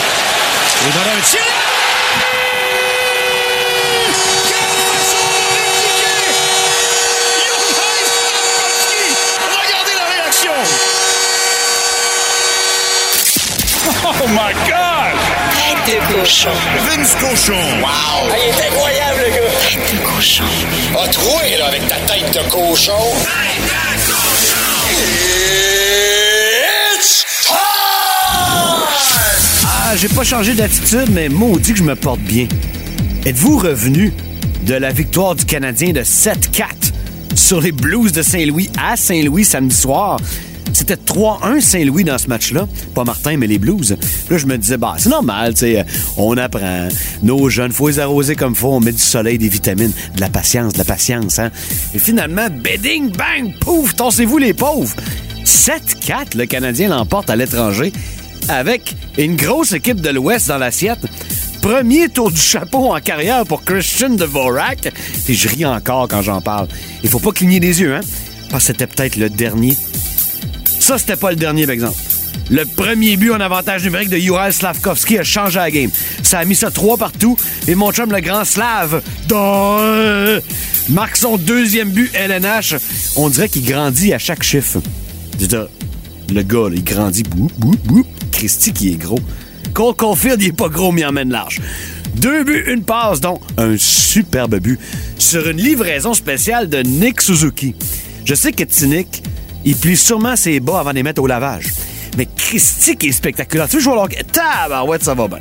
[9.48, 10.52] Regardez la réaction!
[14.04, 15.16] Oh my God!
[15.86, 16.50] Tête de cochon.
[16.86, 17.54] Vince Cochon!
[17.82, 18.30] Wow!
[18.30, 19.50] il est incroyable, le gars!
[19.68, 20.44] Tête de cochon.
[21.02, 22.92] A troué, là, avec ta tête de cochon.
[23.18, 24.56] Tête de cochon!
[26.94, 27.56] It's time!
[29.64, 32.46] Ah, j'ai pas changé d'attitude, mais maudit que je me porte bien.
[33.26, 34.12] Êtes-vous revenu
[34.62, 36.92] de la victoire du Canadien de 7-4
[37.34, 40.20] sur les Blues de Saint-Louis à Saint-Louis samedi soir?
[40.80, 42.66] C'était 3-1 Saint-Louis dans ce match-là.
[42.94, 43.98] Pas Martin, mais les Blues.
[44.30, 45.84] Là, je me disais, bah, c'est normal, tu sais,
[46.16, 46.88] on apprend.
[47.22, 48.68] Nos jeunes, faut les arroser comme faut.
[48.68, 51.50] On met du soleil, des vitamines, de la patience, de la patience, hein.
[51.92, 54.96] Et finalement, bedding, bang, pouf, torsez-vous les pauvres.
[55.44, 57.92] 7-4, le Canadien l'emporte à l'étranger
[58.48, 61.00] avec une grosse équipe de l'Ouest dans l'assiette.
[61.60, 64.90] Premier tour du chapeau en carrière pour Christian Dvorak.
[65.28, 66.68] Et je ris encore quand j'en parle.
[67.02, 68.00] Il faut pas cligner des yeux, hein?
[68.48, 69.76] Parce que c'était peut-être le dernier.
[70.90, 71.94] Ça, c'était pas le dernier, exemple.
[72.50, 75.88] Le premier but en avantage numérique de Juraj Slavkovski a changé la game.
[76.24, 77.36] Ça a mis ça trois partout.
[77.68, 79.00] Et mon chum, le grand Slav,
[80.88, 82.74] marque son deuxième but LNH.
[83.14, 84.82] On dirait qu'il grandit à chaque chiffre.
[85.38, 87.22] Le gars, il grandit.
[88.32, 89.20] Christy qui est gros.
[89.72, 91.60] Cole Caulfield, il est pas gros, mais il emmène large.
[92.16, 94.80] Deux buts, une passe, donc un superbe but
[95.18, 97.76] sur une livraison spéciale de Nick Suzuki.
[98.24, 99.22] Je sais que Tinick,
[99.64, 101.72] il plie sûrement ses bas avant de les mettre au lavage.
[102.16, 103.68] Mais Christy qui est spectaculaire.
[103.68, 104.22] Tu veux jouer au hockey?
[104.24, 105.38] Tabarouette, ça va bien.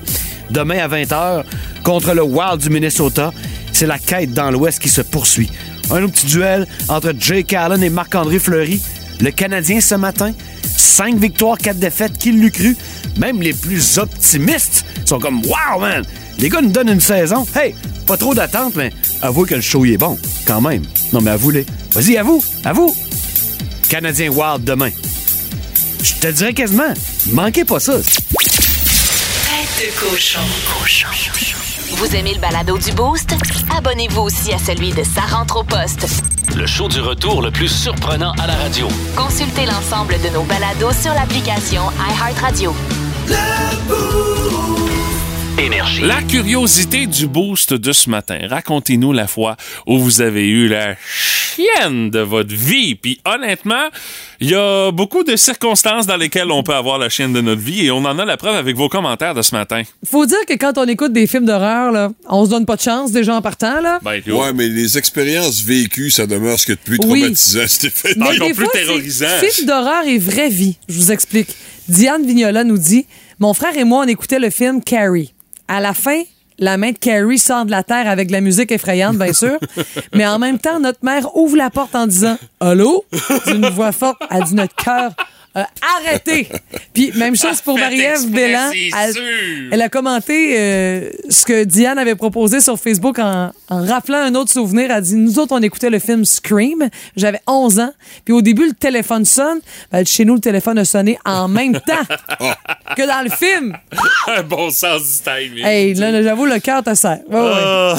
[0.49, 1.43] Demain à 20h,
[1.83, 3.31] contre le Wild du Minnesota,
[3.73, 5.49] c'est la quête dans l'Ouest qui se poursuit.
[5.91, 8.81] Un autre petit duel entre Jake Allen et Marc-André Fleury.
[9.21, 12.77] Le Canadien ce matin, cinq victoires, quatre défaites, qui l'eût cru?
[13.17, 16.05] Même les plus optimistes sont comme Wow, man!
[16.37, 17.45] Les gars nous donnent une saison.
[17.55, 17.75] Hey,
[18.07, 20.83] pas trop d'attente, mais avouez que le show est bon, quand même.
[21.11, 21.65] Non, mais avouez-les.
[21.93, 22.95] Vas-y, avoue, avoue.
[23.89, 24.91] Canadien Wild demain.
[26.03, 26.93] Je te dirais quasiment,
[27.31, 27.93] manquez pas ça.
[27.93, 28.05] Tête
[29.79, 30.39] de cochon.
[31.95, 33.33] Vous aimez le balado du Boost?
[33.75, 36.05] Abonnez-vous aussi à celui de Sa rentre au poste.
[36.55, 38.87] Le show du retour le plus surprenant à la radio.
[39.15, 42.75] Consultez l'ensemble de nos balados sur l'application iHeartRadio.
[45.59, 46.01] Énergie.
[46.03, 48.39] La curiosité du boost de ce matin.
[48.49, 52.95] Racontez-nous la fois où vous avez eu la chienne de votre vie.
[52.95, 53.89] Puis honnêtement,
[54.39, 57.59] il y a beaucoup de circonstances dans lesquelles on peut avoir la chienne de notre
[57.61, 59.83] vie et on en a la preuve avec vos commentaires de ce matin.
[60.09, 62.81] Faut dire que quand on écoute des films d'horreur, là, on se donne pas de
[62.81, 63.99] chance déjà en partant, là.
[64.01, 67.19] Ben, Ouais, mais les expériences vécues, ça demeure ce que de plus Oui.
[67.21, 68.13] traumatisant, Stéphane.
[68.15, 69.25] Mais encore des plus fois, c'est terrorisant.
[69.41, 70.77] Film d'horreur et vraie vie.
[70.87, 71.49] Je vous explique.
[71.89, 73.05] Diane Vignola nous dit
[73.39, 75.33] Mon frère et moi, on écoutait le film Carrie.
[75.69, 76.23] À la fin,
[76.57, 79.59] la main de Carrie sort de la terre avec de la musique effrayante, bien sûr.
[80.15, 83.05] Mais en même temps, notre mère ouvre la porte en disant Allô
[83.45, 84.17] D'une voix forte.
[84.31, 85.11] Elle dit Notre cœur.
[85.59, 86.47] A arrêté.
[86.93, 88.71] Puis même chose pour Marie-Ève Bélan.
[89.71, 94.35] Elle, a commenté euh, ce que Diane avait proposé sur Facebook en, en rappelant un
[94.35, 94.85] autre souvenir.
[94.85, 96.89] Elle a dit Nous autres, on écoutait le film Scream.
[97.15, 97.93] J'avais 11 ans.
[98.25, 99.59] Puis au début, le téléphone sonne.
[99.91, 102.15] Ben, chez nous, le téléphone a sonné en même temps
[102.95, 103.75] que dans le film.
[104.27, 105.65] Un bon sens du timing.
[105.65, 106.89] Hey, là, j'avoue, le cœur te.
[106.89, 107.51] Ouais, ouais.
[107.63, 107.95] Ah,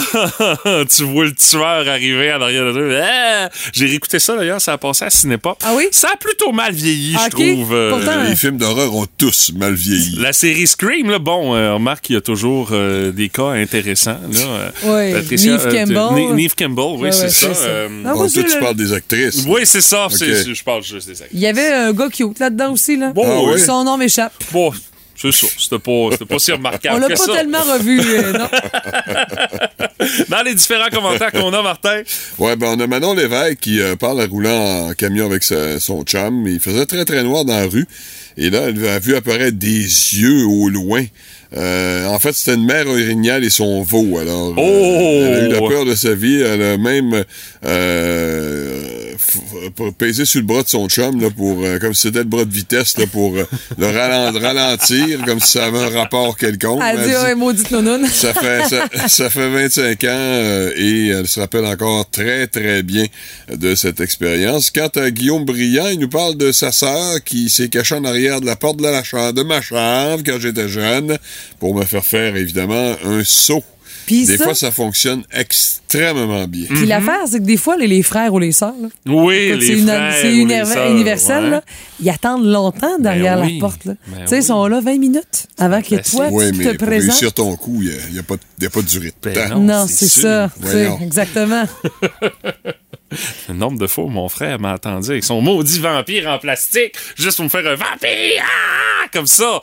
[0.89, 3.01] tu vois le tueur arriver en arrière de toi.
[3.03, 3.49] Ah!
[3.73, 5.55] J'ai réécouté ça d'ailleurs, ça a passé à Cinépa.
[5.65, 5.89] Ah oui?
[5.91, 7.31] Ça a plutôt mal vieilli, je Ok.
[7.31, 7.50] trouve.
[7.55, 7.75] Trouve.
[7.75, 10.17] euh, pourtant- Les films d'horreur ont tous mal vieilli.
[10.19, 13.51] La série Scream, là, bon, euh, on remarque qu'il y a toujours euh, des cas
[13.51, 14.19] intéressants.
[14.33, 14.41] Là.
[14.41, 16.35] Euh, Oui, Patricia, Neve euh, Campbell.
[16.37, 17.55] Neve Campbell, oui, Ouais, c'est ouais, ça.
[17.55, 17.65] ça.
[17.67, 19.45] euh, Ah, Bon, oui, toi, c'est tu le- parles des actrices.
[19.49, 20.09] oui, c'est ça.
[20.11, 21.29] Je parle juste des acteurs.
[21.33, 23.13] Il y avait un gars cute là-dedans aussi, là.
[23.13, 23.61] Bon, Ah oui?
[23.61, 24.33] Son nom m'échappe.
[24.53, 24.73] Bon,
[25.21, 25.47] c'est ça.
[25.59, 27.33] C'était pas, pas si remarquable On l'a pas ça.
[27.35, 28.49] tellement revu, euh, non?
[30.29, 32.03] Dans les différents commentaires qu'on a, Martin.
[32.39, 35.79] Ouais, ben on a Manon Lévesque qui euh, parle en roulant en camion avec sa-
[35.79, 36.47] son chum.
[36.47, 37.87] Il faisait très très noir dans la rue.
[38.37, 41.05] Et là, elle a vu apparaître des yeux au loin.
[41.57, 44.19] Euh, en fait, c'était une mère orignale et son veau.
[44.19, 45.23] Alors, euh, Oh!
[45.25, 46.41] elle a eu la peur de sa vie.
[46.41, 47.25] Elle a même
[47.67, 49.15] euh,
[49.99, 52.45] pesé sur le bras de son chum là, pour, euh, comme si c'était le bras
[52.45, 53.45] de vitesse là, pour euh,
[53.79, 56.81] le ralen- ralentir, comme si ça avait un rapport quelconque.
[56.85, 58.07] Elle Elle dit, dit- ouais, maudite nounoune.
[58.07, 62.83] ça fait, ça, ça fait 25 ans euh, et elle se rappelle encore très, très
[62.83, 63.07] bien
[63.53, 64.71] de cette expérience.
[64.71, 68.41] Quant à Guillaume Briand, il nous parle de sa sœur qui s'est cachée en arrière
[68.41, 71.19] de la porte de, la chambre, de ma chambre quand j'étais jeune
[71.59, 73.65] pour me faire faire, évidemment, un saut.
[74.07, 76.67] Puis Des ça- fois, ça fonctionne extrêmement bien.
[76.69, 78.73] Puis l'affaire, c'est que des fois, les, les frères ou les sœurs,
[79.07, 81.51] Oui, c'est une- frères c'est ou les univer- sœurs, universel, ouais.
[81.51, 81.63] là,
[82.03, 83.87] ils attendent longtemps derrière Ben oui, la porte.
[83.87, 84.43] ben tu sais, ils oui.
[84.43, 86.13] sont là 20 minutes avant que classique.
[86.13, 87.11] toi, Oui, tu mais te pour présentes.
[87.11, 89.49] réussir ton coup, il n'y a, pas de- y a pas de durée de Ben
[89.51, 89.59] temps.
[89.61, 89.81] non.
[89.81, 90.51] Non, c'est ça.
[91.03, 91.65] exactement.
[93.49, 96.95] Le nombre de fois où mon frère m'a entendu avec son maudit vampire en plastique,
[97.17, 99.61] juste pour me faire un vampire, ah, comme ça.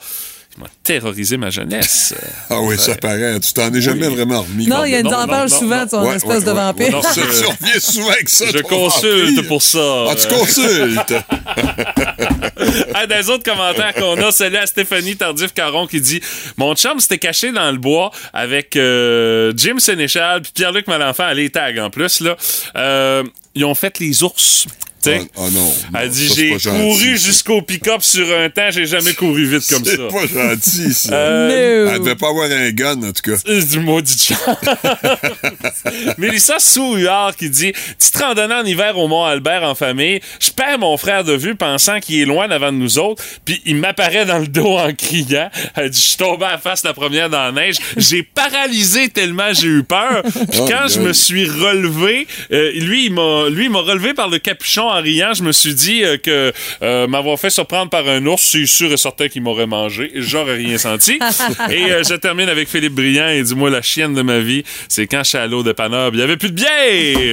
[0.58, 2.14] M'a terrorisé ma jeunesse.
[2.50, 3.38] Ah oui, ça paraît.
[3.40, 4.66] Tu t'en es jamais vraiment remis.
[4.66, 6.90] Non, il y a en non, parle souvent son Ouais, espèce ouais, de ouais, vampire.
[6.92, 8.46] Non, Ça, je- tu reviens souvent avec ça.
[8.46, 9.48] Je ton consulte vampire.
[9.48, 10.04] pour ça.
[10.08, 11.14] Ah, tu consultes.
[12.94, 16.20] Un des autres commentaires qu'on a, celui à Stéphanie Tardif-Caron qui dit
[16.56, 21.34] Mon chum s'était caché dans le bois avec euh, Jim Sénéchal puis Pierre-Luc Malenfant à
[21.34, 22.20] les tags en plus.
[22.20, 22.36] Là.
[22.76, 23.22] Euh,
[23.54, 24.66] ils ont fait les ours.
[25.02, 25.20] Tu sais.
[25.36, 25.74] Ah, ah non.
[26.00, 29.84] Elle non, dit J'ai couru jusqu'au pick-up sur un temps, j'ai jamais couru vite comme
[29.84, 29.92] ça.
[29.92, 31.12] C'est pas gentil, ça.
[31.14, 31.90] Euh, No.
[31.92, 33.36] Elle devait pas avoir un gun, en tout cas.
[33.44, 34.58] C'est du maudit chat.
[36.18, 40.20] Mélissa Souhuard qui dit Petite randonnée en hiver au Mont-Albert en famille.
[40.40, 43.22] Je perds mon frère de vue pensant qu'il est loin devant de nous autres.
[43.44, 45.50] Puis il m'apparaît dans le dos en criant.
[45.76, 47.76] Elle dit Je suis tombé à la face la première dans la neige.
[47.96, 50.22] J'ai paralysé tellement j'ai eu peur.
[50.50, 54.12] Puis Oh, quand je me suis relevé, euh, lui, il m'a lui, il m'a relevé
[54.14, 55.32] par le capuchon en riant.
[55.34, 58.92] Je me suis dit euh, que euh, m'avoir fait surprendre par un ours, c'est sûr
[58.92, 60.10] et certain qu'il m'aurait mangé.
[60.16, 61.18] J'aurais rien senti.
[61.70, 63.28] et euh, je termine avec Philippe Briand.
[63.30, 66.10] Il dit Moi, la chienne de ma vie, c'est quand je suis allé au dépanneur.
[66.10, 66.68] puis Il y avait plus de bière.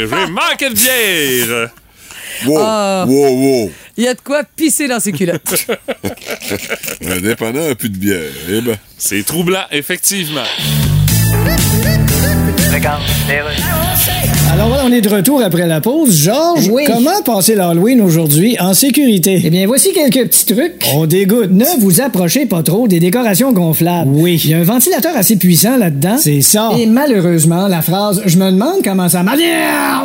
[0.09, 1.69] J'ai manqué de bière.
[2.45, 3.05] Wow, Ah.
[3.07, 3.71] wow, wow.
[3.97, 5.67] Il y a de quoi pisser dans ses culottes.
[7.07, 8.31] Un dépanneur, un plus de bière.
[8.49, 8.77] Eh ben.
[8.97, 10.43] C'est troublant, effectivement.
[14.53, 16.13] Alors voilà, on est de retour après la pause.
[16.23, 16.83] Georges, Oui.
[16.85, 19.41] comment passer l'Halloween aujourd'hui en sécurité?
[19.45, 20.85] Eh bien, voici quelques petits trucs.
[20.93, 21.51] On dégoûte.
[21.51, 24.11] Ne vous approchez pas trop des décorations gonflables.
[24.13, 24.41] Oui.
[24.43, 26.17] Il y a un ventilateur assez puissant là-dedans.
[26.19, 26.71] C'est ça.
[26.77, 29.39] Et malheureusement, la phrase «Je me demande comment ça marche»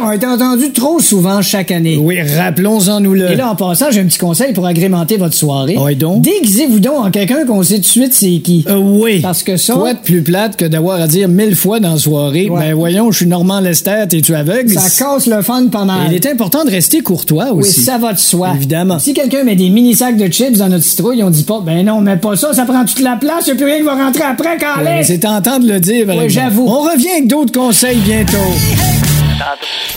[0.06, 1.98] a été entendue trop souvent chaque année.
[2.00, 3.32] Oui, rappelons-en-nous le.
[3.32, 5.76] Et là, en passant, j'ai un petit conseil pour agrémenter votre soirée.
[5.76, 6.22] Ouais, donc?
[6.22, 8.64] Déguisez-vous donc en quelqu'un qu'on sait tout de suite c'est qui.
[8.68, 9.18] Euh, oui.
[9.20, 11.98] Parce que ça, Quoi de plus plate que d'avoir à dire mille fois dans la
[11.98, 12.59] soirée, Ouais.
[12.60, 14.70] Ben voyons, je suis Normand Lester, t'es-tu aveugle?
[14.78, 16.08] ça casse le fun pas mal.
[16.10, 17.80] Il est important de rester courtois Oui, aussi.
[17.82, 18.52] ça va de soi.
[18.54, 18.98] Évidemment.
[18.98, 21.86] Si quelqu'un met des mini sacs de chips dans notre citrouille, on dit pas, ben
[21.86, 23.94] non, mais pas ça, ça prend toute la place, y a plus rien qui va
[23.94, 26.66] rentrer après, quand Ouais, mais c'est tentant de le dire, Oui, j'avoue.
[26.68, 28.36] On revient avec d'autres conseils bientôt.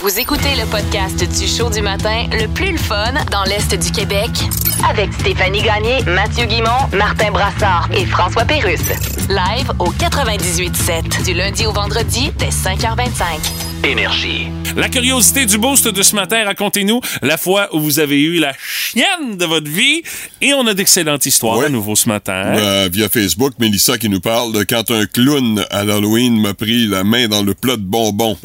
[0.02, 3.90] Vous écoutez le podcast du show du matin le plus le fun dans l'Est du
[3.92, 4.30] Québec
[4.88, 8.90] avec Stéphanie Gagné, Mathieu Guimont, Martin Brassard et François Pérusse.
[9.28, 13.73] Live au 98.7 du lundi au vendredi dès 5h25.
[13.84, 14.46] Énergie.
[14.76, 18.52] La curiosité du boost de ce matin, racontez-nous la fois où vous avez eu la
[18.58, 20.02] chienne de votre vie.
[20.40, 21.66] Et on a d'excellentes histoires Ouais.
[21.66, 22.32] à nouveau ce matin.
[22.56, 26.86] Euh, via Facebook, Mélissa qui nous parle de quand un clown à l'Halloween m'a pris
[26.88, 28.36] la main dans le plat de bonbons.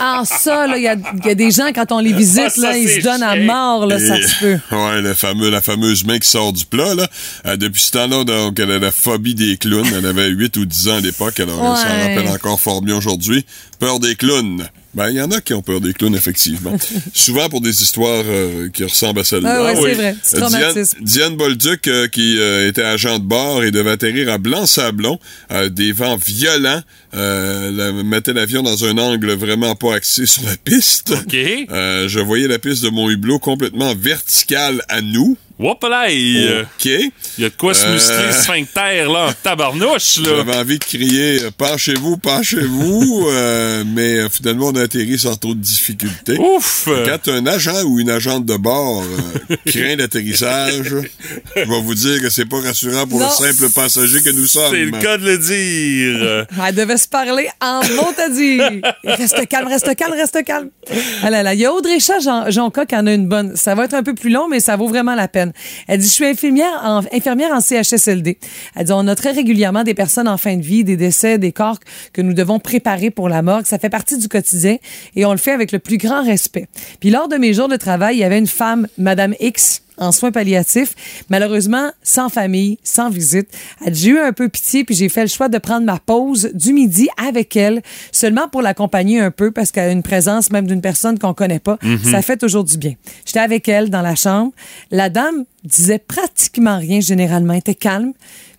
[0.00, 2.44] Ah, ça, là, il y a, il y a des gens, quand on les visite,
[2.46, 4.58] Ah, ça, là, ils se donnent à mort, là, ça se peut.
[4.74, 7.06] Ouais, le fameux, la fameuse main qui sort du plat, là.
[7.46, 9.88] Euh, depuis ce temps-là, donc, elle a la phobie des clowns.
[9.94, 12.14] Elle avait 8 ou 10 ans à l'époque, alors elle s'en Ouais.
[12.16, 13.44] rappelle encore fort bien aujourd'hui.
[13.78, 14.66] Peur des clowns.
[14.96, 16.74] Ben, il y en a qui ont peur des clowns, effectivement.
[17.14, 19.56] Souvent pour des histoires euh, qui ressemblent à celle-là.
[19.58, 19.92] Ah ouais, Ah c'est oui.
[19.94, 20.16] vrai.
[20.22, 20.98] C'est Euh, Diane, traumatisme.
[21.02, 25.18] Diane Bolduc, euh, qui euh, était agent de bord et devait atterrir à Blanc-Sablon,
[25.52, 26.80] euh, des vents violents,
[27.16, 31.12] euh, la- mettait l'avion dans un angle vraiment pas axé sur la piste.
[31.12, 31.34] OK.
[31.70, 35.36] Euh, je voyais la piste de mon hublot complètement verticale à nous.
[35.58, 36.84] Whoop là, il OK.
[36.84, 37.94] il y a de quoi se Euh.
[37.94, 40.28] muscler sphincter, là, en tabarnouche, là.
[40.36, 45.54] J'avais envie de crier Penchez-vous, penchez-vous, euh, mais euh, finalement, on a atterri sans trop
[45.54, 46.36] de difficultés.
[46.38, 46.90] Ouf!
[47.06, 50.82] Quand un agent ou une agente de bord euh, craint l'atterrissage,
[51.56, 53.28] je vais vous dire que c'est pas rassurant pour Non.
[53.40, 54.70] le simple passager que nous sommes.
[54.72, 56.46] C'est le cas de le dire.
[56.68, 57.80] Elle devait se parler en
[58.30, 58.60] dit.
[59.04, 60.70] Reste calme, reste calme, reste calme.
[61.22, 61.54] Ah là là.
[61.54, 63.56] Il y a Audrey Chat Jean, Jonca qui en a une bonne.
[63.56, 65.52] Ça va être un peu plus long, mais ça vaut vraiment la peine.
[65.88, 68.38] Elle dit, je suis infirmière en, infirmière en CHSLD.
[68.74, 71.52] Elle dit, on a très régulièrement des personnes en fin de vie, des décès, des
[71.52, 71.78] corps
[72.12, 73.66] que nous devons préparer pour la morgue.
[73.66, 74.76] Ça fait partie du quotidien
[75.14, 76.68] et on le fait avec le plus grand respect.
[77.00, 80.12] Puis lors de mes jours de travail, il y avait une femme, Madame X, en
[80.12, 80.94] soins palliatifs,
[81.30, 83.48] malheureusement sans famille, sans visite.
[83.90, 86.72] J'ai eu un peu pitié puis j'ai fait le choix de prendre ma pause du
[86.72, 87.82] midi avec elle,
[88.12, 91.60] seulement pour l'accompagner un peu parce qu'elle a une présence même d'une personne qu'on connaît
[91.60, 91.78] pas.
[91.82, 91.98] Mhm.
[92.10, 92.94] Ça fait toujours du bien.
[93.24, 94.52] J'étais avec elle dans la chambre.
[94.90, 98.12] La dame disait pratiquement rien généralement, elle était calme,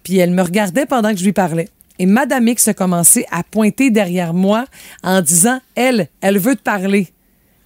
[0.04, 1.70] puis elle me regardait pendant que je lui parlais.
[2.00, 4.66] Et Madame X a commencé à pointer derrière moi
[5.04, 7.08] en disant, elle, elle veut te parler.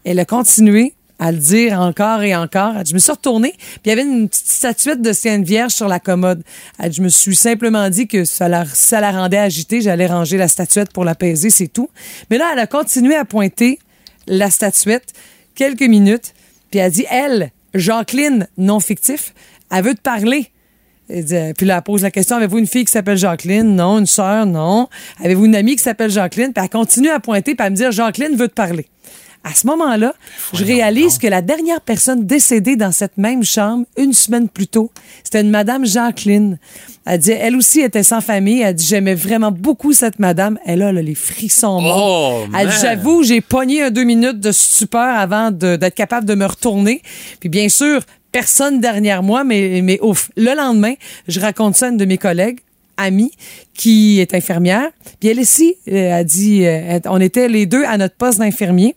[0.04, 2.74] Elle a continué à le dire encore et encore.
[2.84, 5.88] Je me suis retournée, puis il y avait une petite statuette de Sainte Vierge sur
[5.88, 6.42] la commode.
[6.80, 11.06] Je me suis simplement dit que ça la, rendait agitée, j'allais ranger la statuette pour
[11.06, 11.92] l'apaiser, c'est tout.
[12.32, 13.78] Mais là, elle a continué à pointer
[14.26, 15.14] la statuette
[15.54, 16.34] quelques minutes,
[16.72, 19.36] puis elle dit, elle, Jacqueline, non fictif,
[19.72, 20.48] elle veut te parler.
[21.08, 23.76] Puis là, elle pose la question, avez-vous une fille qui s'appelle Jacqueline?
[23.76, 24.00] Non.
[24.00, 24.46] Une sœur?
[24.48, 24.88] Non.
[25.20, 26.52] Avez-vous une amie qui s'appelle Jacqueline?
[26.54, 28.88] Puis elle continue à pointer, puis à me dire, Jacqueline veut te parler.
[29.44, 30.14] À ce moment-là,
[30.54, 34.92] je réalise que la dernière personne décédée dans cette même chambre, une semaine plus tôt,
[35.24, 36.60] c'était une Madame Jacqueline.
[37.06, 38.62] Elle dit, elle aussi était sans famille.
[38.62, 40.60] Elle dit, j'aimais vraiment beaucoup cette Madame.
[40.64, 42.44] Elle a là, les frissons morts.
[42.46, 46.36] Oh, elle dit, j'avoue, j'ai pogné un deux minutes de stupeur avant d'être capable de
[46.36, 47.02] me retourner.
[47.40, 48.02] Puis bien sûr,
[48.32, 50.30] personne derrière moi, mais, mais ouf.
[50.38, 50.94] Le lendemain,
[51.28, 52.60] je raconte ça à une de mes collègues
[52.98, 53.32] amie
[53.74, 54.88] qui est infirmière.
[55.20, 58.38] Puis elle ici, euh, a dit, euh, elle- on était les deux à notre poste
[58.38, 58.96] d'infirmier.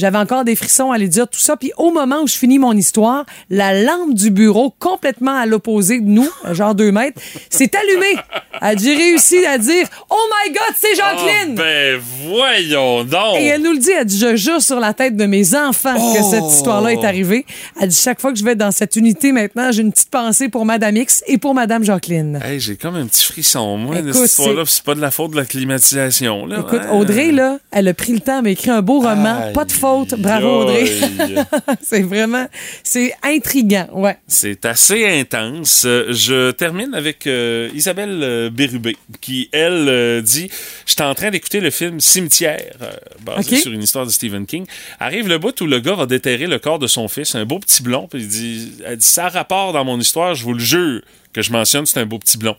[0.00, 1.56] J'avais encore des frissons à lui dire tout ça.
[1.56, 6.00] Puis au moment où je finis mon histoire, la lampe du bureau, complètement à l'opposé
[6.00, 8.16] de nous, genre deux mètres, s'est allumée.
[8.62, 11.54] Elle J'ai réussi à dire «Oh my God, c'est Jacqueline!
[11.58, 13.36] Ah, ben, voyons donc!
[13.38, 15.94] Et elle nous le dit, elle dit, je jure sur la tête de mes enfants
[16.14, 17.44] que cette histoire-là est arrivée.
[17.80, 20.48] Elle dit, chaque fois que je vais dans cette unité maintenant, j'ai une petite pensée
[20.48, 22.40] pour Madame X et pour Madame Jacqueline.
[22.42, 24.62] Hey, j'ai comme un petit frisson, moi, de cette histoire-là.
[24.66, 26.60] c'est- pas de la faute de la climatisation, là.
[26.60, 26.96] Écoute, Ouais.
[26.98, 29.36] Audrey, là, elle a pris le temps, elle a écrit un beau roman.
[29.42, 29.89] Aïe, pas de faute.
[30.18, 30.86] Bravo, Audrey.
[31.82, 32.46] c'est vraiment,
[32.82, 34.16] c'est intriguant, ouais.
[34.26, 35.82] C'est assez intense.
[35.84, 40.50] Je termine avec euh, Isabelle euh, Bérubé, qui, elle, euh, dit
[40.86, 42.90] «J'étais en train d'écouter le film Cimetière, euh,
[43.22, 44.66] basé sur une histoire de Stephen King.
[44.98, 47.58] Arrive le bout où le gars va déterrer le corps de son fils, un beau
[47.58, 50.54] petit blond, puis il dit, elle dit «Ça a rapport dans mon histoire, je vous
[50.54, 52.56] le jure, que je mentionne, c'est un beau petit blond.»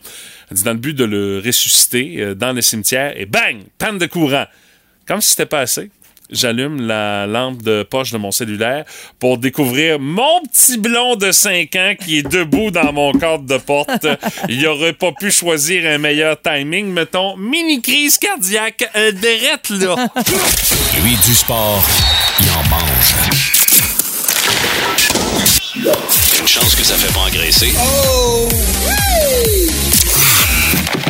[0.50, 3.58] Elle dit «Dans le but de le ressusciter euh, dans le cimetière, et bang!
[3.78, 4.46] Panne de courant.»
[5.06, 5.90] Comme si c'était pas assez.
[6.32, 8.84] J'allume la lampe de poche de mon cellulaire
[9.18, 13.58] pour découvrir mon petit blond de 5 ans qui est debout dans mon cadre de
[13.58, 14.06] porte.
[14.48, 19.94] Il aurait pas pu choisir un meilleur timing, mettons, mini crise cardiaque, euh, derette là.
[21.02, 21.84] Lui, du sport,
[22.40, 23.14] il en mange.
[26.40, 27.72] Une chance que ça fait pas engraisser.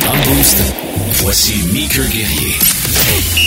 [0.05, 0.57] Dans le boost,
[1.21, 2.57] voici Meeker Guerrier.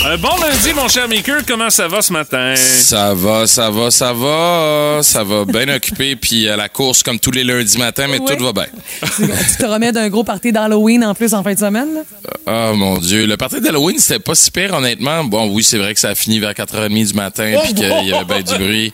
[0.04, 2.54] Un bon lundi, mon cher Maker, comment ça va ce matin?
[2.56, 5.00] Ça va, ça va, ça va.
[5.02, 8.36] Ça va bien occupé, puis à la course comme tous les lundis matins, mais Ouais.
[8.36, 8.66] tout va bien.
[9.00, 12.00] Tu te remets d'un gros party d'Halloween en plus en fin de semaine, là?
[12.46, 13.26] Oh mon Dieu.
[13.26, 15.24] Le party d'Halloween, c'était pas si pire, honnêtement.
[15.24, 18.12] Bon, oui, c'est vrai que ça a fini vers 4h30 du matin, puis qu'il y
[18.12, 18.92] avait bien du bruit,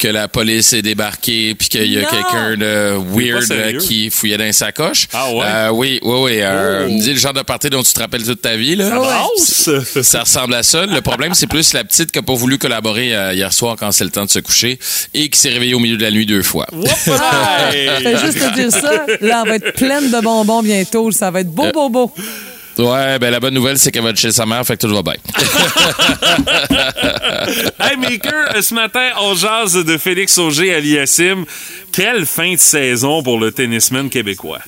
[0.00, 4.36] que la police est débarquée, puis qu'il y a quelqu'un de weird euh, qui fouillait
[4.36, 5.06] dans les sacoches.
[5.12, 5.44] Ah ouais?
[5.46, 6.32] Euh, oui, oui, oui.
[6.40, 6.92] Euh, Oh!
[6.92, 8.90] me dit le genre de party dont tu te rappelles toute ta vie, là.
[9.38, 9.72] Ça!
[10.02, 10.86] Ça ressemble à ça.
[10.86, 13.92] Le problème, c'est plus la petite qui n'a pas voulu collaborer euh, hier soir quand
[13.92, 14.78] c'est le temps de se coucher
[15.14, 16.66] et qui s'est réveillée au milieu de la nuit deux fois.
[16.72, 19.06] Ah, Fais juste te dire ça.
[19.20, 21.10] Là, elle va être pleine de bonbons bientôt.
[21.10, 22.12] Ça va être beau, beau, beau.
[22.78, 24.94] Ouais, ben la bonne nouvelle, c'est qu'elle va être chez sa mère, fait que tout
[24.94, 25.12] va bien.
[27.80, 31.44] hey Maker, ce matin, on jase de Félix Auger à l'IASIM.
[31.92, 34.60] Quelle fin de saison pour le tennisman québécois.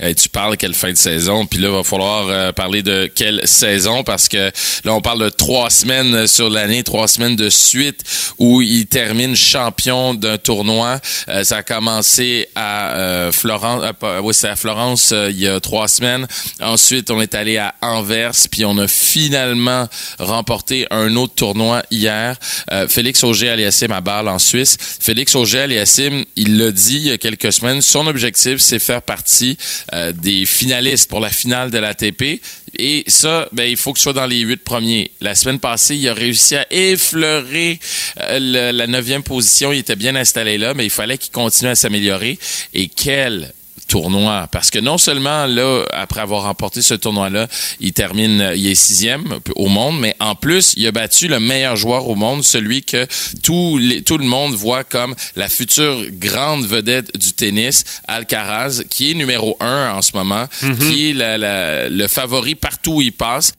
[0.00, 3.10] Eh, tu parles quelle fin de saison, puis là, il va falloir euh, parler de
[3.12, 4.50] quelle saison, parce que
[4.84, 8.02] là, on parle de trois semaines sur l'année, trois semaines de suite
[8.38, 11.00] où il termine champion d'un tournoi.
[11.28, 15.48] Euh, ça a commencé à euh, Florence, euh, oui, c'est à Florence euh, il y
[15.48, 16.26] a trois semaines.
[16.60, 19.88] Ensuite, on est allé à Anvers, puis on a finalement
[20.18, 22.36] remporté un autre tournoi hier.
[22.72, 24.76] Euh, Félix Auger-Aliassime à Bâle en Suisse.
[25.00, 29.56] Félix Auger-Aliassime, il l'a dit il y a quelques semaines, son objectif, c'est faire partie
[29.92, 32.40] euh, des finalistes pour la finale de l'ATP.
[32.78, 35.10] Et ça, ben, il faut que ce soit dans les huit premiers.
[35.20, 37.80] La semaine passée, il a réussi à effleurer
[38.20, 39.72] euh, la neuvième position.
[39.72, 42.38] Il était bien installé là, mais il fallait qu'il continue à s'améliorer.
[42.74, 43.52] Et quel
[43.88, 44.46] tournoi.
[44.52, 47.48] Parce que non seulement là après avoir remporté ce tournoi-là
[47.80, 49.24] il termine euh, il est sixième
[49.56, 53.06] au monde mais en plus il a battu le meilleur joueur au monde celui que
[53.42, 59.10] tout, les- tout le monde voit comme la future grande vedette du tennis Alcaraz qui
[59.10, 60.44] est numéro un en ce moment
[60.90, 63.52] qui est la- la- le favori partout où il passe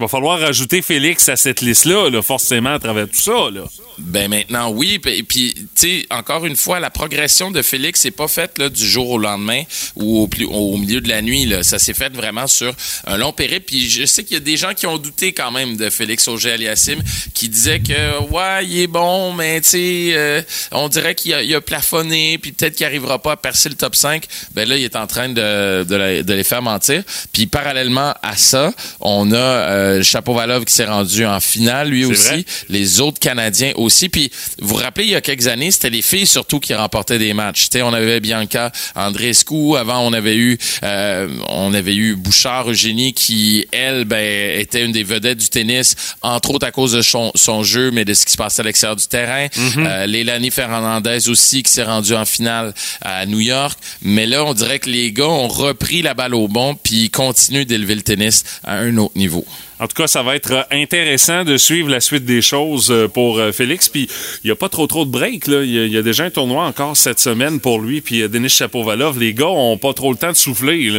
[0.00, 3.48] Va falloir rajouter Félix à cette liste-là, là, forcément, à travers tout ça.
[3.52, 3.62] Là.
[3.98, 5.24] Ben maintenant oui, puis
[5.54, 9.08] tu sais encore une fois la progression de Félix c'est pas faite là du jour
[9.10, 9.62] au lendemain
[9.94, 12.74] ou au, plus- au milieu de la nuit là, ça s'est fait vraiment sur
[13.06, 13.66] un long périple.
[13.68, 16.26] Puis je sais qu'il y a des gens qui ont douté quand même de Félix
[16.26, 17.00] Auger-Aliassime
[17.34, 20.42] qui disaient que ouais il est bon mais tu sais euh,
[20.72, 23.94] on dirait qu'il a, a plafonné puis peut-être qu'il arrivera pas à percer le top
[23.94, 24.24] 5.
[24.56, 27.04] Ben là il est en train de de les faire mentir.
[27.32, 32.28] Puis parallèlement à ça on a euh, Chapovalov qui s'est rendu en finale lui aussi
[32.28, 32.44] vrai.
[32.68, 34.08] les autres Canadiens aussi.
[34.08, 34.30] Puis
[34.60, 37.34] vous vous rappelez, il y a quelques années, c'était les filles surtout qui remportaient des
[37.34, 37.68] matchs.
[37.70, 42.70] Tu sais, on avait Bianca Andreescu, avant on avait eu euh, on avait eu Bouchard
[42.70, 47.02] Eugénie qui elle ben était une des vedettes du tennis, entre autres à cause de
[47.02, 49.46] son, son jeu, mais de ce qui se passait à l'extérieur du terrain.
[49.76, 53.78] Euh, Leilani Fernandez aussi qui s'est rendue en finale à New York.
[54.02, 57.10] Mais là, on dirait que les gars ont repris la balle au bon puis ils
[57.10, 59.44] continuent d'élever le tennis à un autre niveau.
[59.80, 63.08] En tout cas, ça va être euh, intéressant de suivre la suite des choses euh,
[63.08, 63.88] pour euh, Félix.
[63.88, 64.08] Puis,
[64.42, 65.46] il n'y a pas trop trop de break.
[65.48, 65.62] Là.
[65.62, 68.00] Il, y a, déjà un tournoi encore cette semaine pour lui.
[68.00, 69.18] Puis, Denis Chapovalov.
[69.18, 70.92] Les gars ont pas trop le temps de souffler.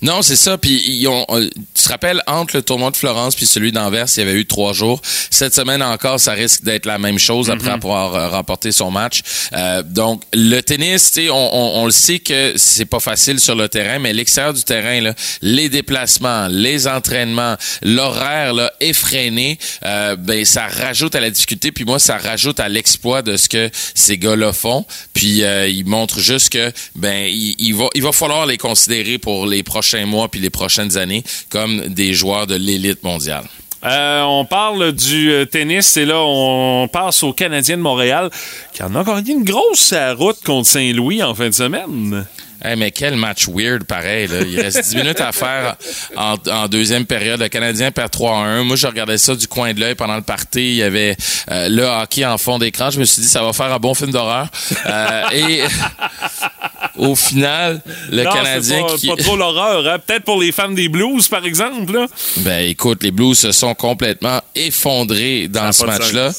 [0.00, 0.58] Non, c'est ça.
[0.58, 4.06] Puis ils ont, euh, tu te rappelles entre le tournoi de Florence puis celui d'Anvers,
[4.16, 5.00] il y avait eu trois jours.
[5.30, 9.22] Cette semaine encore, ça risque d'être la même chose après avoir euh, remporté son match.
[9.52, 13.40] Euh, donc le tennis, tu sais, on, on, on le sait que c'est pas facile
[13.40, 19.58] sur le terrain, mais l'extérieur du terrain, là, les déplacements, les entraînements, l'horaire là effréné,
[19.84, 21.72] euh, ben ça rajoute à la difficulté.
[21.72, 24.84] Puis moi, ça rajoute à l'exploit de ce que ces gars-là font.
[25.14, 29.18] Puis euh, ils montrent juste que ben il, il va il va falloir les considérer
[29.18, 33.44] pour les prochains mois puis les prochaines années comme des joueurs de l'élite mondiale.
[33.84, 38.30] Euh, on parle du euh, tennis et là, on passe aux Canadiens de Montréal
[38.72, 42.24] qui en ont gagné une grosse route contre Saint-Louis en fin de semaine.
[42.64, 44.28] Hey, mais quel match weird, pareil.
[44.28, 44.42] Là.
[44.42, 45.74] Il reste 10 minutes à faire
[46.16, 47.40] en, en deuxième période.
[47.40, 48.62] Le Canadien perd 3-1.
[48.62, 50.60] Moi, je regardais ça du coin de l'œil pendant le party.
[50.60, 51.16] Il y avait
[51.50, 52.90] euh, le hockey en fond d'écran.
[52.90, 54.46] Je me suis dit, ça va faire un bon film d'horreur.
[54.86, 55.62] Euh, et
[56.98, 57.80] au final,
[58.10, 59.08] le Non, Canadien pas, qui...
[59.08, 59.86] pas trop l'horreur.
[59.86, 59.98] hein.
[59.98, 61.92] Peut-être pour les fans des Blues, par exemple.
[61.92, 62.06] Là.
[62.38, 66.30] Ben écoute, les Blues se sont complètement effondrés dans ce match-là.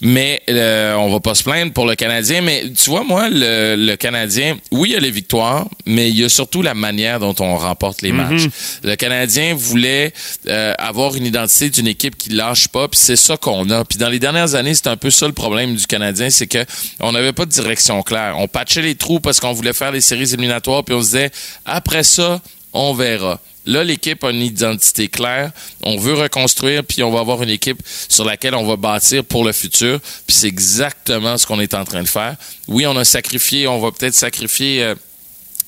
[0.00, 2.40] Mais euh, on va pas se plaindre pour le Canadien.
[2.40, 6.18] Mais tu vois, moi, le, le Canadien, oui, il y a les victoires, mais il
[6.18, 8.48] y a surtout la manière dont on remporte les matchs.
[8.82, 10.12] Le Canadien voulait
[10.48, 13.84] euh, avoir une identité d'une équipe qui lâche pas, puis c'est ça qu'on a.
[13.84, 16.64] Puis dans les dernières années, c'est un peu ça le problème du Canadien, c'est que
[17.00, 18.34] on n'avait pas de direction claire.
[18.38, 21.30] On patchait les trous parce qu'on voulait faire les séries éliminatoires, puis on se disait
[21.64, 22.40] après ça,
[22.72, 23.40] on verra.
[23.66, 25.50] Là, l'équipe a une identité claire.
[25.82, 29.42] On veut reconstruire, puis on va avoir une équipe sur laquelle on va bâtir pour
[29.44, 30.00] le futur.
[30.26, 32.36] Puis c'est exactement ce qu'on est en train de faire.
[32.68, 34.82] Oui, on a sacrifié, on va peut-être sacrifier.
[34.82, 34.94] euh,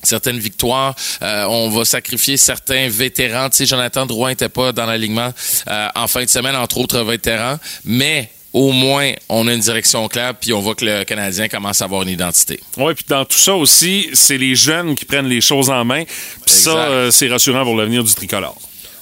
[0.03, 0.95] certaines victoires.
[1.21, 3.49] Euh, on va sacrifier certains vétérans.
[3.49, 5.33] Tu sais, Jonathan Drouin n'était pas dans l'alignement
[5.67, 7.57] euh, en fin de semaine, entre autres vétérans.
[7.83, 11.79] Mais au moins, on a une direction claire, puis on voit que le Canadien commence
[11.81, 12.59] à avoir une identité.
[12.77, 16.03] Oui, puis dans tout ça aussi, c'est les jeunes qui prennent les choses en main.
[16.03, 18.57] Puis ça, euh, c'est rassurant pour l'avenir du tricolore.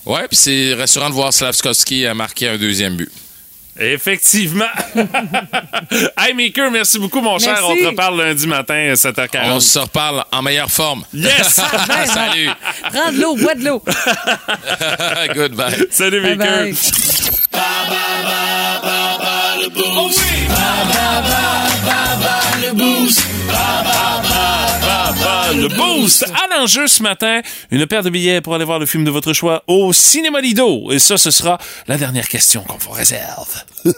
[0.05, 3.09] Ouais, puis c'est rassurant de voir Slavskowski marquer un deuxième but.
[3.79, 4.65] Effectivement.
[6.17, 7.53] hey, Maker, merci beaucoup, mon cher.
[7.61, 7.65] Merci.
[7.69, 9.51] On te reparle lundi matin à 7h40.
[9.51, 11.03] On se reparle en meilleure forme.
[11.13, 11.59] Yes!
[12.13, 12.49] Salut.
[12.91, 13.83] Prends de l'eau, bois de l'eau.
[15.35, 15.87] Goodbye.
[15.91, 16.63] Salut, Bye Maker.
[16.63, 16.75] bye.
[19.77, 20.09] Oh,
[25.65, 27.41] Le Boost à l'enjeu ce matin.
[27.71, 30.91] Une paire de billets pour aller voir le film de votre choix au Cinéma Lido.
[30.91, 31.57] Et ça, ce sera
[31.87, 33.63] la dernière question qu'on vous réserve.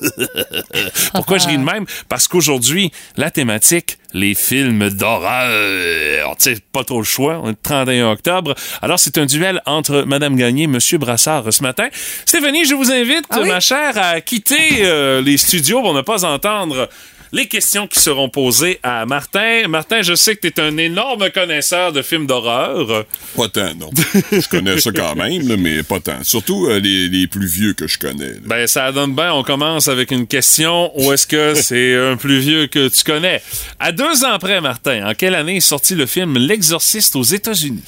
[1.13, 1.85] Pourquoi je ris de même?
[2.07, 6.37] Parce qu'aujourd'hui, la thématique, les films d'horreur.
[6.37, 7.41] Tu sais, pas trop le choix.
[7.43, 8.55] On est le 31 octobre.
[8.81, 11.89] Alors, c'est un duel entre Madame Gagné et Monsieur Brassard ce matin.
[12.25, 16.87] Stéphanie, je vous invite, ma chère, à quitter euh, les studios pour ne pas entendre
[17.31, 19.67] les questions qui seront posées à Martin.
[19.67, 23.05] Martin, je sais que tu es un énorme connaisseur de films d'horreur.
[23.35, 23.89] Pas tant, non.
[24.31, 26.23] je connais ça quand même, là, mais pas tant.
[26.23, 28.33] Surtout euh, les, les plus vieux que je connais.
[28.33, 28.39] là.
[28.45, 29.33] Ben, ça donne bien.
[29.33, 30.91] On commence avec une question.
[30.99, 33.41] Où est-ce que c'est un plus vieux que tu connais?
[33.79, 37.83] À deux ans près, Martin, en quelle année est sorti le film L'Exorciste aux États-Unis?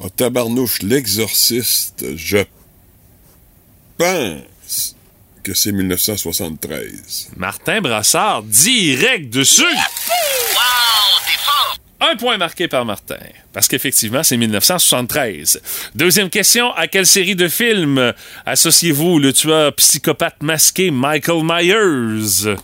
[0.00, 2.38] Oh, tabarnouche, l'exorciste, je
[3.96, 4.42] pense
[5.48, 7.30] que c'est 1973.
[7.38, 9.62] Martin Brassard, direct dessus!
[12.00, 13.16] Un point marqué par Martin,
[13.52, 15.60] parce qu'effectivement, c'est 1973.
[15.94, 18.12] Deuxième question, à quelle série de films
[18.44, 22.56] associez-vous le tueur psychopathe masqué Michael Myers?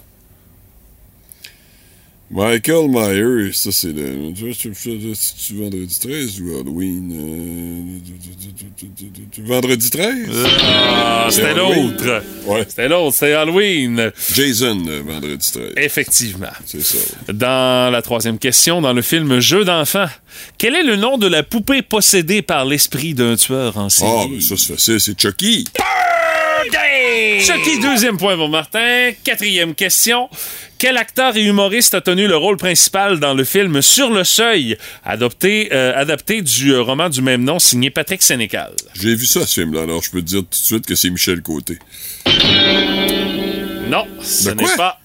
[2.37, 4.32] Michael Myers, ça c'est le.
[5.14, 7.12] C'est vendredi 13 ou Halloween?
[9.39, 10.28] euh, Vendredi 13?
[10.64, 12.22] Ah, C'est c'était l'autre.
[12.47, 12.64] Ouais.
[12.68, 14.11] C'était l'autre, c'était Halloween.
[14.35, 15.72] Jason, euh, vendredi 13.
[15.76, 16.49] Effectivement.
[16.66, 16.99] C'est ça.
[17.32, 20.07] Dans la troisième question, dans le film Jeu d'enfant,
[20.59, 24.11] quel est le nom de la poupée possédée par l'esprit d'un tueur en série?
[24.12, 25.66] Ah, ben ça c'est facile, c'est Chucky.
[27.41, 29.11] Chucky, deuxième point pour Martin.
[29.23, 30.29] Quatrième question.
[30.79, 34.77] Quel acteur et humoriste a tenu le rôle principal dans le film Sur le seuil,
[35.05, 38.73] adopté, euh, adapté du euh, roman du même nom signé Patrick Sénécal?
[38.95, 41.11] J'ai vu ça, ce film-là, alors je peux te dire tout de suite que c'est
[41.11, 41.79] Michel Côté.
[43.89, 44.99] Non, ce n'est pas.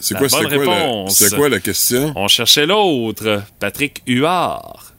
[0.00, 1.16] C'est la quoi, bonne quoi, la- réponse.
[1.18, 2.12] c'était quoi la question?
[2.16, 4.92] On cherchait l'autre, Patrick Huard.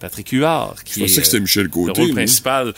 [0.00, 2.00] Patrick Huard, qui Je pensais est, que c'était euh, Michel le Côté.
[2.00, 2.16] rôle moi.
[2.16, 2.72] principal.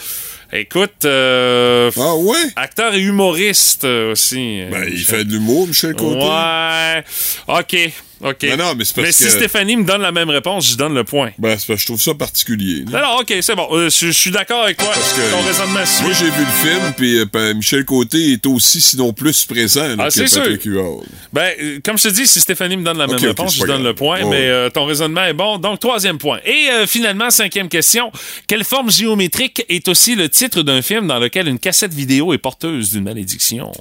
[0.55, 2.37] Écoute, euh, Ah ouais?
[2.57, 4.61] acteur et humoriste euh, aussi.
[4.61, 6.27] euh, Ben, il fait de l'humour, Michel Côté.
[6.27, 7.03] Ouais.
[7.49, 7.93] OK.
[8.23, 8.43] OK.
[8.45, 10.95] Non, non, mais c'est parce si que- Stéphanie me donne la même réponse, je donne
[10.95, 11.33] le point.
[11.39, 12.85] Ben, c'est parce que je trouve ça particulier.
[12.91, 12.99] là.
[12.99, 13.67] Alors, OK, c'est bon.
[13.73, 14.89] Euh, je je suis d'accord avec toi.
[14.95, 15.81] Parce que- Ton raisonnement.
[16.03, 19.83] Moi, j'ai vu le film, puis euh, ben, Michel Côté est aussi, sinon plus, présent
[19.89, 20.35] là, Ah, que.
[20.35, 21.01] Patrick Huard.
[21.33, 23.83] Ben, euh, comme je te dis, si Stéphanie me donne la même réponse, je donne
[23.83, 25.59] le point, mais ton raisonnement est bon.
[25.59, 26.39] Donc, troisième point.
[26.45, 28.13] Et finalement, cinquième question.
[28.47, 32.39] Quelle forme géométrique est aussi le titre d'un film dans lequel une cassette vidéo est
[32.39, 33.73] porteuse d'une malédiction?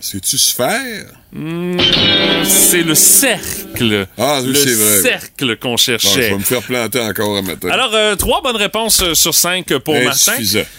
[0.00, 1.06] C'est-tu sphère?
[1.32, 1.76] Hmm,
[2.44, 4.08] c'est le cercle.
[4.18, 5.00] Ah, oui, le c'est vrai.
[5.00, 6.30] cercle qu'on Bon, je cherchait.
[6.30, 7.68] vais me faire planter encore un matin.
[7.70, 10.32] Alors, euh, trois bonnes réponses euh, sur cinq pour Martin.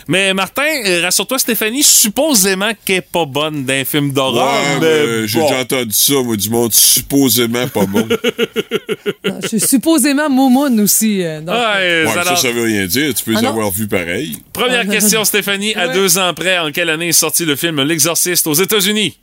[0.10, 4.54] Mais Martin, euh, rassure-toi, Stéphanie, supposément qu'elle est pas bonne d'un film d'horreur.
[4.54, 5.48] Ouais, mais mais j'ai bon.
[5.48, 8.06] déjà entendu ça, moi, du monde supposément pas bon.
[9.44, 11.24] Je suis supposément Moumoun aussi.
[11.24, 13.14] euh, donc, Ouais, Ouais, alors, ça, ça veut rien dire.
[13.14, 14.38] Tu peux Ah les avoir vus pareil.
[14.52, 15.74] Première question, Stéphanie.
[15.76, 15.94] À Ouais.
[15.94, 19.18] deux ans près, en quelle année est sorti le film L'Exorciste aux États-Unis?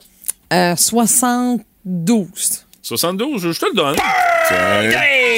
[0.52, 2.64] Euh, 72.
[2.82, 3.96] 72, je je te le donne.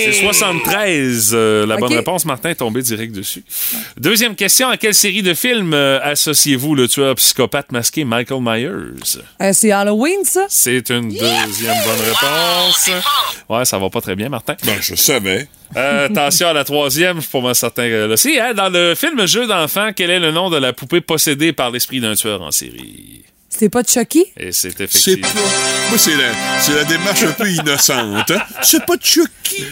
[0.05, 1.31] C'est 73.
[1.33, 3.43] euh, la bonne réponse, Martin est tombé direct dessus.
[3.97, 4.69] Deuxième question.
[4.69, 9.19] À quelle série de films euh, associez-vous le tueur psychopathe masqué Michael Myers?
[9.43, 10.47] Euh, c'est Halloween, ça?
[10.49, 12.91] C'est une deuxième bonne réponse.
[13.49, 14.55] Ouais, ça va pas très bien, Martin.
[14.65, 15.49] Ben, je savais.
[15.77, 18.17] Euh, attention à la troisième, je suis pas mal certain là.
[18.17, 21.53] Si, hein, dans le film Jeu d'enfant, quel est le nom de la poupée possédée
[21.53, 23.25] par l'esprit d'un tueur en série?
[23.51, 24.25] C'était pas Chucky?
[24.37, 25.29] Et c'est C'est effectivement.
[25.29, 25.89] pas.
[25.91, 28.31] Moi, c'est la, c'est la démarche un peu innocente.
[28.31, 28.43] Hein?
[28.63, 29.65] C'est pas Chucky.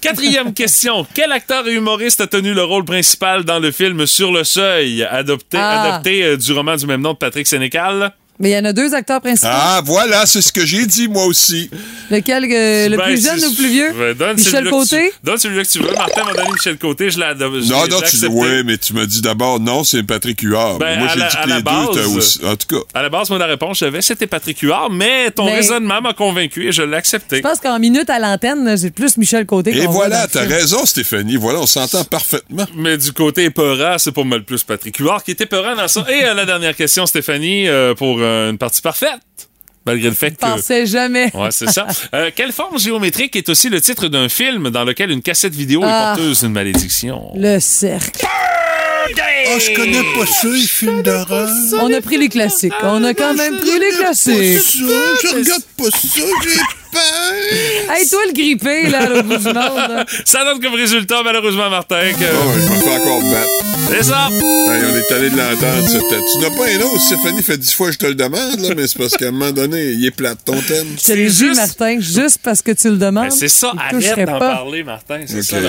[0.00, 1.06] Quatrième question.
[1.14, 5.04] Quel acteur et humoriste a tenu le rôle principal dans le film Sur le seuil,
[5.04, 5.82] adopté, Ah.
[5.82, 8.12] adapté euh, du roman du même nom de Patrick Sénécal?
[8.42, 9.48] Mais il y en a deux acteurs principaux.
[9.50, 11.70] Ah, voilà, c'est ce que j'ai dit, moi aussi.
[12.10, 13.92] Lequel, euh, le Ben, plus jeune c'est- ou le plus vieux?
[13.96, 15.10] Ben, donne Michel Côté?
[15.10, 15.92] tu- Donne celui-là que tu veux.
[15.92, 17.34] Martin m'a donné Michel Côté, je l'ai.
[17.38, 20.78] Non, non, tu dis, ouais, mais tu m'as dit d'abord, non, c'est Patrick Huard.
[20.78, 22.40] Ben, moi, à j'ai la- dit à que la les base, deux, aussi.
[22.44, 22.82] En tout cas.
[22.98, 26.12] À la base, moi, la réponse, j'avais, c'était Patrick Huard, mais ton Mais- raisonnement m'a
[26.12, 27.36] convaincu et je l'ai accepté.
[27.36, 29.70] Je pense qu'en minute à l'antenne, j'ai plus Michel Côté.
[29.76, 31.36] Et voilà, le t'as raison, Stéphanie.
[31.36, 32.66] Voilà, on s'entend parfaitement.
[32.74, 36.04] Mais du côté épeurant, c'est pas mal plus Patrick Huard qui était épeurant dans ça.
[36.10, 39.20] Et euh, la dernière question, Stéphanie, euh, pour euh, une partie parfaite.
[39.84, 40.40] Malgré le fait Je que.
[40.40, 41.30] pensais jamais.
[41.34, 41.86] Ouais, c'est ça.
[42.14, 45.80] Euh, quelle forme géométrique est aussi le titre d'un film dans lequel une cassette vidéo
[45.84, 46.12] Ah.
[46.14, 47.32] est porteuse d'une malédiction?
[47.34, 48.24] Le cercle.
[48.24, 51.48] Oh, je connais pas ça, les films d'horreur.
[51.80, 52.72] On a pris les classiques.
[52.82, 54.62] On a quand même pris les classiques.
[54.76, 56.08] je regarde pas ça.
[56.14, 56.22] J'ai
[56.94, 59.54] Hey, toi, le grippé, là, à l'autre bout du monde.
[59.54, 60.04] là.
[60.24, 62.24] Ça donne comme résultat, malheureusement, Martin, que...
[62.24, 63.48] Oh, je me fais encore battre.
[63.90, 64.28] C'est ça!
[64.30, 65.88] Hey, on est allé de l'entendre.
[66.32, 68.74] Tu n'as pas un autre, Stéphanie fait dix fois que je te le demande, là,
[68.76, 70.86] mais c'est parce qu'à un moment donné, il est plate ton thème.
[70.98, 73.24] Je te l'ai dit, juste- Martin, juste parce que tu le demandes.
[73.24, 74.54] Ben, c'est ça, arrête d'en pas.
[74.54, 75.62] parler, Martin, c'est Ok.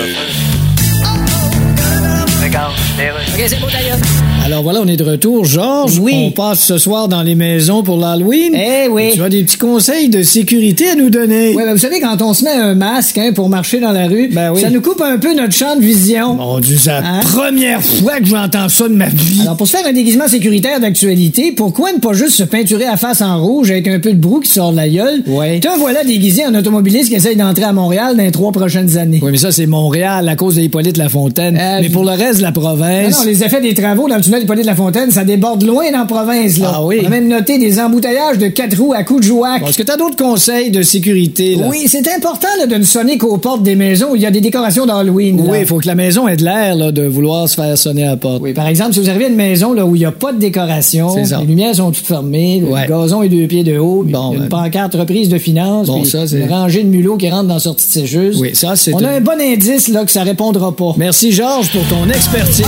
[4.44, 5.46] Alors voilà, on est de retour.
[5.46, 6.12] Georges, Oui.
[6.14, 8.52] on passe ce soir dans les maisons pour l'Halloween.
[8.54, 9.12] Eh oui.
[9.14, 11.54] Tu as des petits conseils de sécurité à nous donner.
[11.56, 14.06] Oui, ben vous savez, quand on se met un masque hein, pour marcher dans la
[14.08, 14.60] rue, Ben oui.
[14.60, 16.34] ça nous coupe un peu notre champ de vision.
[16.34, 17.20] Mon Dieu, c'est la Hein?
[17.22, 19.40] première fois que j'entends ça de ma vie.
[19.40, 22.98] Alors, pour se faire un déguisement sécuritaire d'actualité, pourquoi ne pas juste se peinturer à
[22.98, 25.22] face en rouge avec un peu de brou qui sort de la gueule?
[25.26, 25.60] Ouais.
[25.60, 29.20] Te voilà déguisé en automobiliste qui essaye d'entrer à Montréal dans les trois prochaines années.
[29.22, 31.56] Oui, mais ça, c'est Montréal à cause d'Hippolyte Lafontaine.
[31.58, 33.18] Euh, mais pour le reste de la Non, province.
[33.18, 35.98] non, les effets des travaux dans le tunnel Hippolyte La Fontaine, ça déborde loin dans
[36.00, 36.72] la province, là.
[36.74, 36.98] Ah oui?
[37.02, 39.60] On a même noté des emboutteillages de quatre roues à coups de jouac.
[39.62, 41.56] Bon, Est-ce que tu as d'autres conseils de sécurité?
[41.56, 41.66] Là?
[41.68, 44.30] Oui, c'est important là, de ne sonner qu'aux portes des maisons où il y a
[44.30, 45.40] des décorations d'Halloween.
[45.48, 48.04] Oui, il faut que la maison ait de l'air là, de vouloir se faire sonner
[48.04, 48.42] à la porte.
[48.42, 50.32] Oui, par exemple, si vous arrivez à une maison là, où il n'y a pas
[50.32, 52.82] de décoration, les lumières sont toutes fermées, Ouais.
[52.82, 54.62] le gazon est deux pieds de haut, puis Bon, il y a une ben.
[54.62, 57.86] pancarte reprise de finances, Bon, ça, une rangée de mulots qui rentrent dans la sortie
[57.86, 58.38] de sécheuse.
[58.40, 60.94] Oui, ça, c'est On a un bon indice là, que ça répondra pas.
[60.96, 62.66] Merci, Georges, pour ton expertise.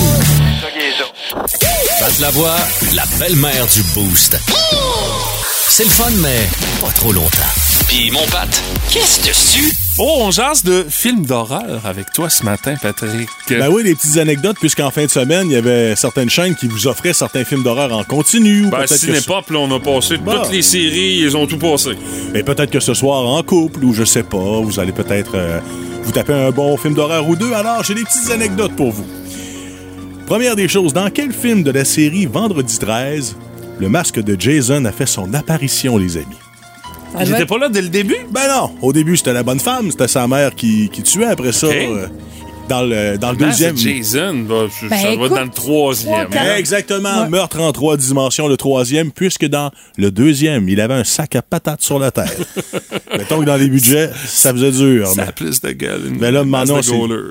[1.99, 2.57] Pat Lavoie,
[2.95, 4.37] la belle-mère du Boost.
[5.69, 6.47] C'est le fun, mais
[6.83, 7.31] pas trop longtemps.
[7.89, 8.49] Puis mon Pat,
[8.91, 9.73] qu'est-ce dessus?
[9.99, 13.29] Oh, on jase de films d'horreur avec toi ce matin, Patrick.
[13.49, 16.67] Ben oui, des petites anecdotes, puisqu'en fin de semaine, il y avait certaines chaînes qui
[16.69, 18.67] vous offraient certains films d'horreur en continu.
[18.67, 20.33] ou Ben, peut-être si que n'est ce- pas, puis là, on a passé Bon.
[20.43, 21.93] toutes les séries, ils ont tout passé.
[22.35, 25.61] Mais peut-être que ce soir, en couple, ou je sais pas, vous allez peut-être euh,
[26.03, 27.55] vous taper un bon film d'horreur ou deux.
[27.55, 29.07] Alors, j'ai des petites anecdotes pour vous.
[30.27, 33.37] Première des choses, dans quel film de la série Vendredi 13,
[33.79, 36.27] le masque de Jason a fait son apparition, les amis?
[37.13, 38.17] Il doit était être- pas là dès le début?
[38.31, 41.27] Ben non, au début, c'était la bonne femme, c'était sa mère qui, qui tuait.
[41.27, 42.09] Après ça, euh,
[42.69, 43.77] dans le, dans le deuxième...
[43.77, 44.35] Jason.
[44.49, 46.29] Ben, ça Ben, écoute, être dans le troisième.
[46.29, 46.57] trois, hein?
[46.57, 47.29] Exactement, Ouais.
[47.29, 51.43] meurtre en trois dimensions, le troisième, puisque dans le deuxième, il avait un sac à
[51.43, 52.39] patates sur la tête.
[53.17, 55.07] Mettons que dans les budgets, ça faisait dur.
[55.09, 56.03] Ça mais- a plus de gueule.
[56.19, 56.79] Mais là, maintenant,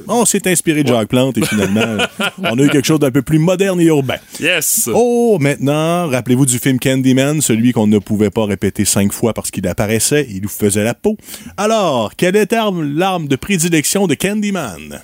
[0.08, 1.98] on s'est- inspiré de Jacques Plante et finalement,
[2.44, 4.18] on a eu quelque chose d'un peu plus moderne et urbain.
[4.40, 4.90] Yes!
[4.94, 9.52] Oh, maintenant, rappelez-vous du film Candyman, celui qu'on ne pouvait pas répéter cinq fois parce
[9.52, 11.18] qu'il apparaissait, il nous faisait la peau.
[11.58, 12.58] Alors, quelle était
[12.96, 15.02] l'arme de prédilection de Candyman?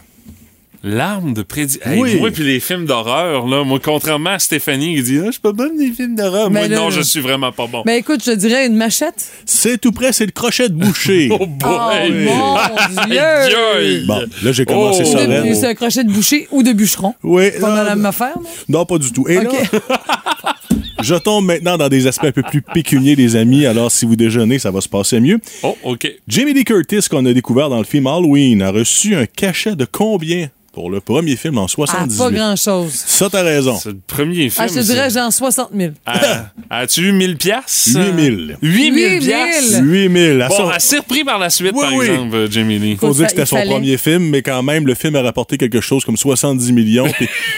[0.84, 1.77] L'arme de prédi...
[1.86, 2.09] Oui.
[2.13, 5.32] Hey, moi, puis les films d'horreur, là, moi, contrairement à Stéphanie qui dit ah, «Je
[5.34, 7.84] suis pas bonne des films d'horreur.» Moi, Mais là, non, je suis vraiment pas bon.
[7.86, 9.27] Ben écoute, je te dirais une machette.
[9.45, 11.29] C'est tout près, c'est le crochet de boucher.
[11.39, 12.27] Oh boy!
[12.27, 14.05] Oh, mon Dieu!
[14.07, 15.11] Bon, là, j'ai commencé Oh.
[15.11, 15.53] ça raide.
[15.55, 17.13] C'est un crochet de boucher ou de bûcheron.
[17.23, 18.49] Oui, Pas mal euh, la même affaire, non?
[18.79, 19.27] non, pas du tout.
[19.29, 19.51] Et OK.
[19.53, 19.79] là,
[21.03, 23.65] je tombe maintenant dans des aspects un peu plus pécuniers, les amis.
[23.67, 25.39] Alors, si vous déjeunez, ça va se passer mieux.
[25.63, 26.11] Oh, OK.
[26.27, 29.86] Jamie Lee Curtis, qu'on a découvert dans le film Halloween, a reçu un cachet de
[29.86, 30.47] combien?
[30.74, 32.17] Pour le premier film en Ah, 78?
[32.17, 32.91] pas grand-chose.
[32.93, 33.78] Ça, t'as raison.
[33.78, 34.53] C'est le premier film.
[34.59, 35.91] Ah, je te dirais genre 60 000.
[36.05, 37.89] Ah, As-tu eu 1000 piastres?
[37.99, 38.57] 8000.
[38.61, 39.72] 8000 8 piastres?
[39.72, 39.84] 000.
[39.84, 40.41] 8000.
[40.41, 42.05] À Bon, son- assez repris par la suite, Oui, par oui.
[42.07, 42.95] exemple, euh, Jamie Lee.
[42.95, 43.69] faut Faut dire que c'était son fallait.
[43.69, 47.07] premier film, mais quand même, le film a rapporté quelque chose comme 70 millions.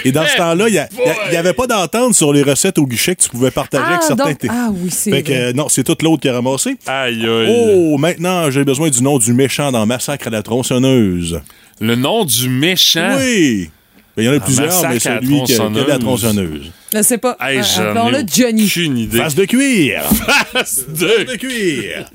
[0.06, 0.84] Et dans ce temps-là, il
[1.30, 4.08] n'y avait pas d'entente sur les recettes au guichet que tu pouvais partager avec Ah,
[4.08, 4.30] certains.
[4.32, 5.42] donc, ah oui, c'est Fait que, vrai.
[5.42, 6.78] euh, non, c'est tout l'autre qui a ramassé.
[6.88, 7.48] Aïe, aïe.
[7.48, 11.40] Oh, maintenant, j'ai besoin du nom du méchant dans Massacre à la tronçonneuse.
[11.80, 13.16] Le nom du méchant.
[13.18, 13.70] Oui!
[14.16, 16.72] Ben, Il y en a plusieurs, mais celui qui a, la tronçonneuse.
[16.94, 17.36] Je sais pas.
[17.42, 18.66] Hey, Euh, ai Appelons-le Johnny.
[18.66, 19.18] aucune idée.
[19.18, 20.04] Face de cuir!
[20.54, 21.32] Face de...
[21.32, 22.06] de cuir!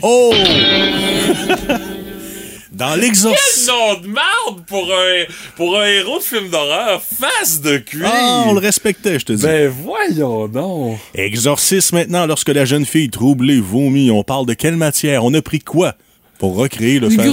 [0.00, 0.32] Oh!
[2.72, 3.70] Dans Quel l'exorcisme.
[3.70, 5.24] nom de marde pour un,
[5.56, 7.02] pour un héros de film d'horreur.
[7.02, 8.08] Face de cuir.
[8.10, 9.42] Ah, on le respectait, je te dis.
[9.42, 10.98] Ben voyons donc.
[11.14, 15.22] Exorcisme maintenant, lorsque la jeune fille troublée vomit, on parle de quelle matière?
[15.22, 15.96] On a pris quoi
[16.38, 17.26] pour recréer le Du fer?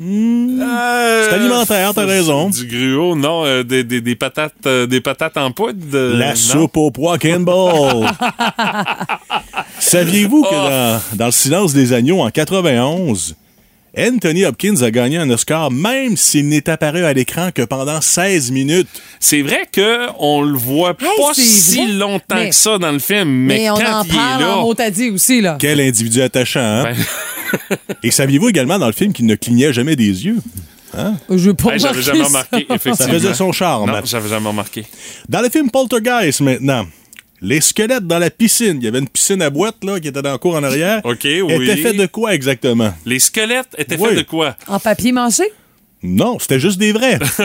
[0.00, 0.62] Gruau.
[0.62, 2.50] Euh, C'est alimentaire, t'as raison.
[2.50, 5.98] Du gruau, non, euh, des, des, des patates, euh, des patates en poudre.
[5.98, 6.34] La non?
[6.36, 8.06] soupe au pois Campbell.
[9.78, 10.52] Saviez-vous que Oh.
[10.52, 13.34] dans, dans Le silence des agneaux, en 91,
[13.98, 18.52] Anthony Hopkins a gagné un Oscar même s'il n'est apparu à l'écran que pendant 16
[18.52, 18.88] minutes?
[19.18, 21.92] C'est vrai que on le voit Hey, pas si vrai.
[21.94, 24.44] longtemps Mais- que ça dans le film, mais, Mais on quand en il parle est
[24.44, 25.56] là, en aussi, là.
[25.58, 26.82] Quel individu attachant, hein?
[26.84, 26.96] Ben-
[28.02, 30.38] Et saviez-vous également dans le film qu'il ne clignait jamais des yeux?
[31.28, 32.46] Je veux pas Hey, j'avais ça.
[32.52, 32.94] effectivement.
[32.96, 33.90] Ça faisait son charme.
[33.90, 34.84] Non, j'avais jamais remarqué.
[35.28, 36.86] Dans le film Poltergeist, maintenant,
[37.40, 40.20] les squelettes dans la piscine, il y avait une piscine à boîte là, qui était
[40.22, 41.00] dans le cours en arrière.
[41.04, 41.54] OK, oui.
[41.64, 42.92] Était fait de quoi exactement?
[43.06, 44.08] Les squelettes étaient Oui.
[44.08, 44.56] faits de quoi?
[44.66, 45.44] En papier mâché?
[46.02, 47.18] Non, c'était juste des vrais.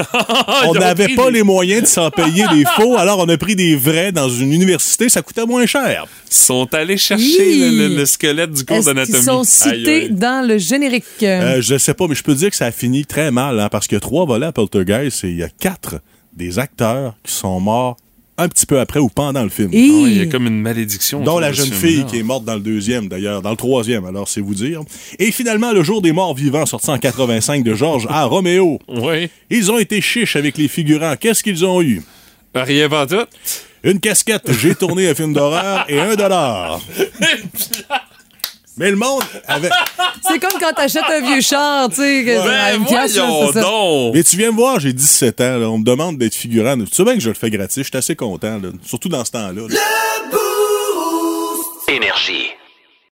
[0.66, 3.38] on Ils n'avait pas des- les moyens de s'en payer des faux, alors on a
[3.38, 6.06] pris des vrais dans une université, ça coûtait moins cher.
[6.30, 9.18] Ils sont allés chercher le, le- le squelette du cours d'anatomie.
[9.18, 9.46] qu'ils sont Aïe,
[9.78, 10.10] cités aïe.
[10.12, 11.04] dans le générique?
[11.24, 13.68] Euh, je sais pas, mais je peux dire que ça a fini très mal, hein,
[13.70, 15.96] parce qu'il y a trois volets à Poltergeist et il y a quatre
[16.34, 17.98] des acteurs qui sont morts
[18.38, 19.70] un petit peu après ou pendant le film.
[19.74, 19.82] Ah ouais,
[20.12, 21.22] il y a comme une malédiction.
[21.22, 24.28] Dont la jeune fille qui est morte dans le deuxième, d'ailleurs, dans le troisième, alors
[24.28, 24.82] c'est vous dire.
[25.20, 28.26] Et finalement, Le jour des morts vivants, sorti en 85 de Georges A.
[28.26, 28.80] Roméo.
[28.88, 29.30] Oui.
[29.50, 31.16] Ils ont été chiches avec les figurants.
[31.20, 32.02] Qu'est-ce qu'ils ont eu?
[32.54, 33.26] Rien pas tout.
[33.84, 36.82] Une casquette, j'ai tourné un film d'horreur et un dollar.
[38.78, 39.70] Mais le monde avait...
[40.28, 43.62] C'est comme quand t'achètes un vieux char, tu sais, que- Ben, voyons ça.
[43.62, 44.14] donc.
[44.16, 46.76] Mais tu viens me voir, j'ai 17 ans, là, on me demande d'être figurant.
[46.78, 49.24] Tu sais bien que je le fais gratis, je suis assez content, là, surtout dans
[49.24, 49.62] ce temps-là.
[49.70, 49.76] là.
[51.88, 52.48] Énergie.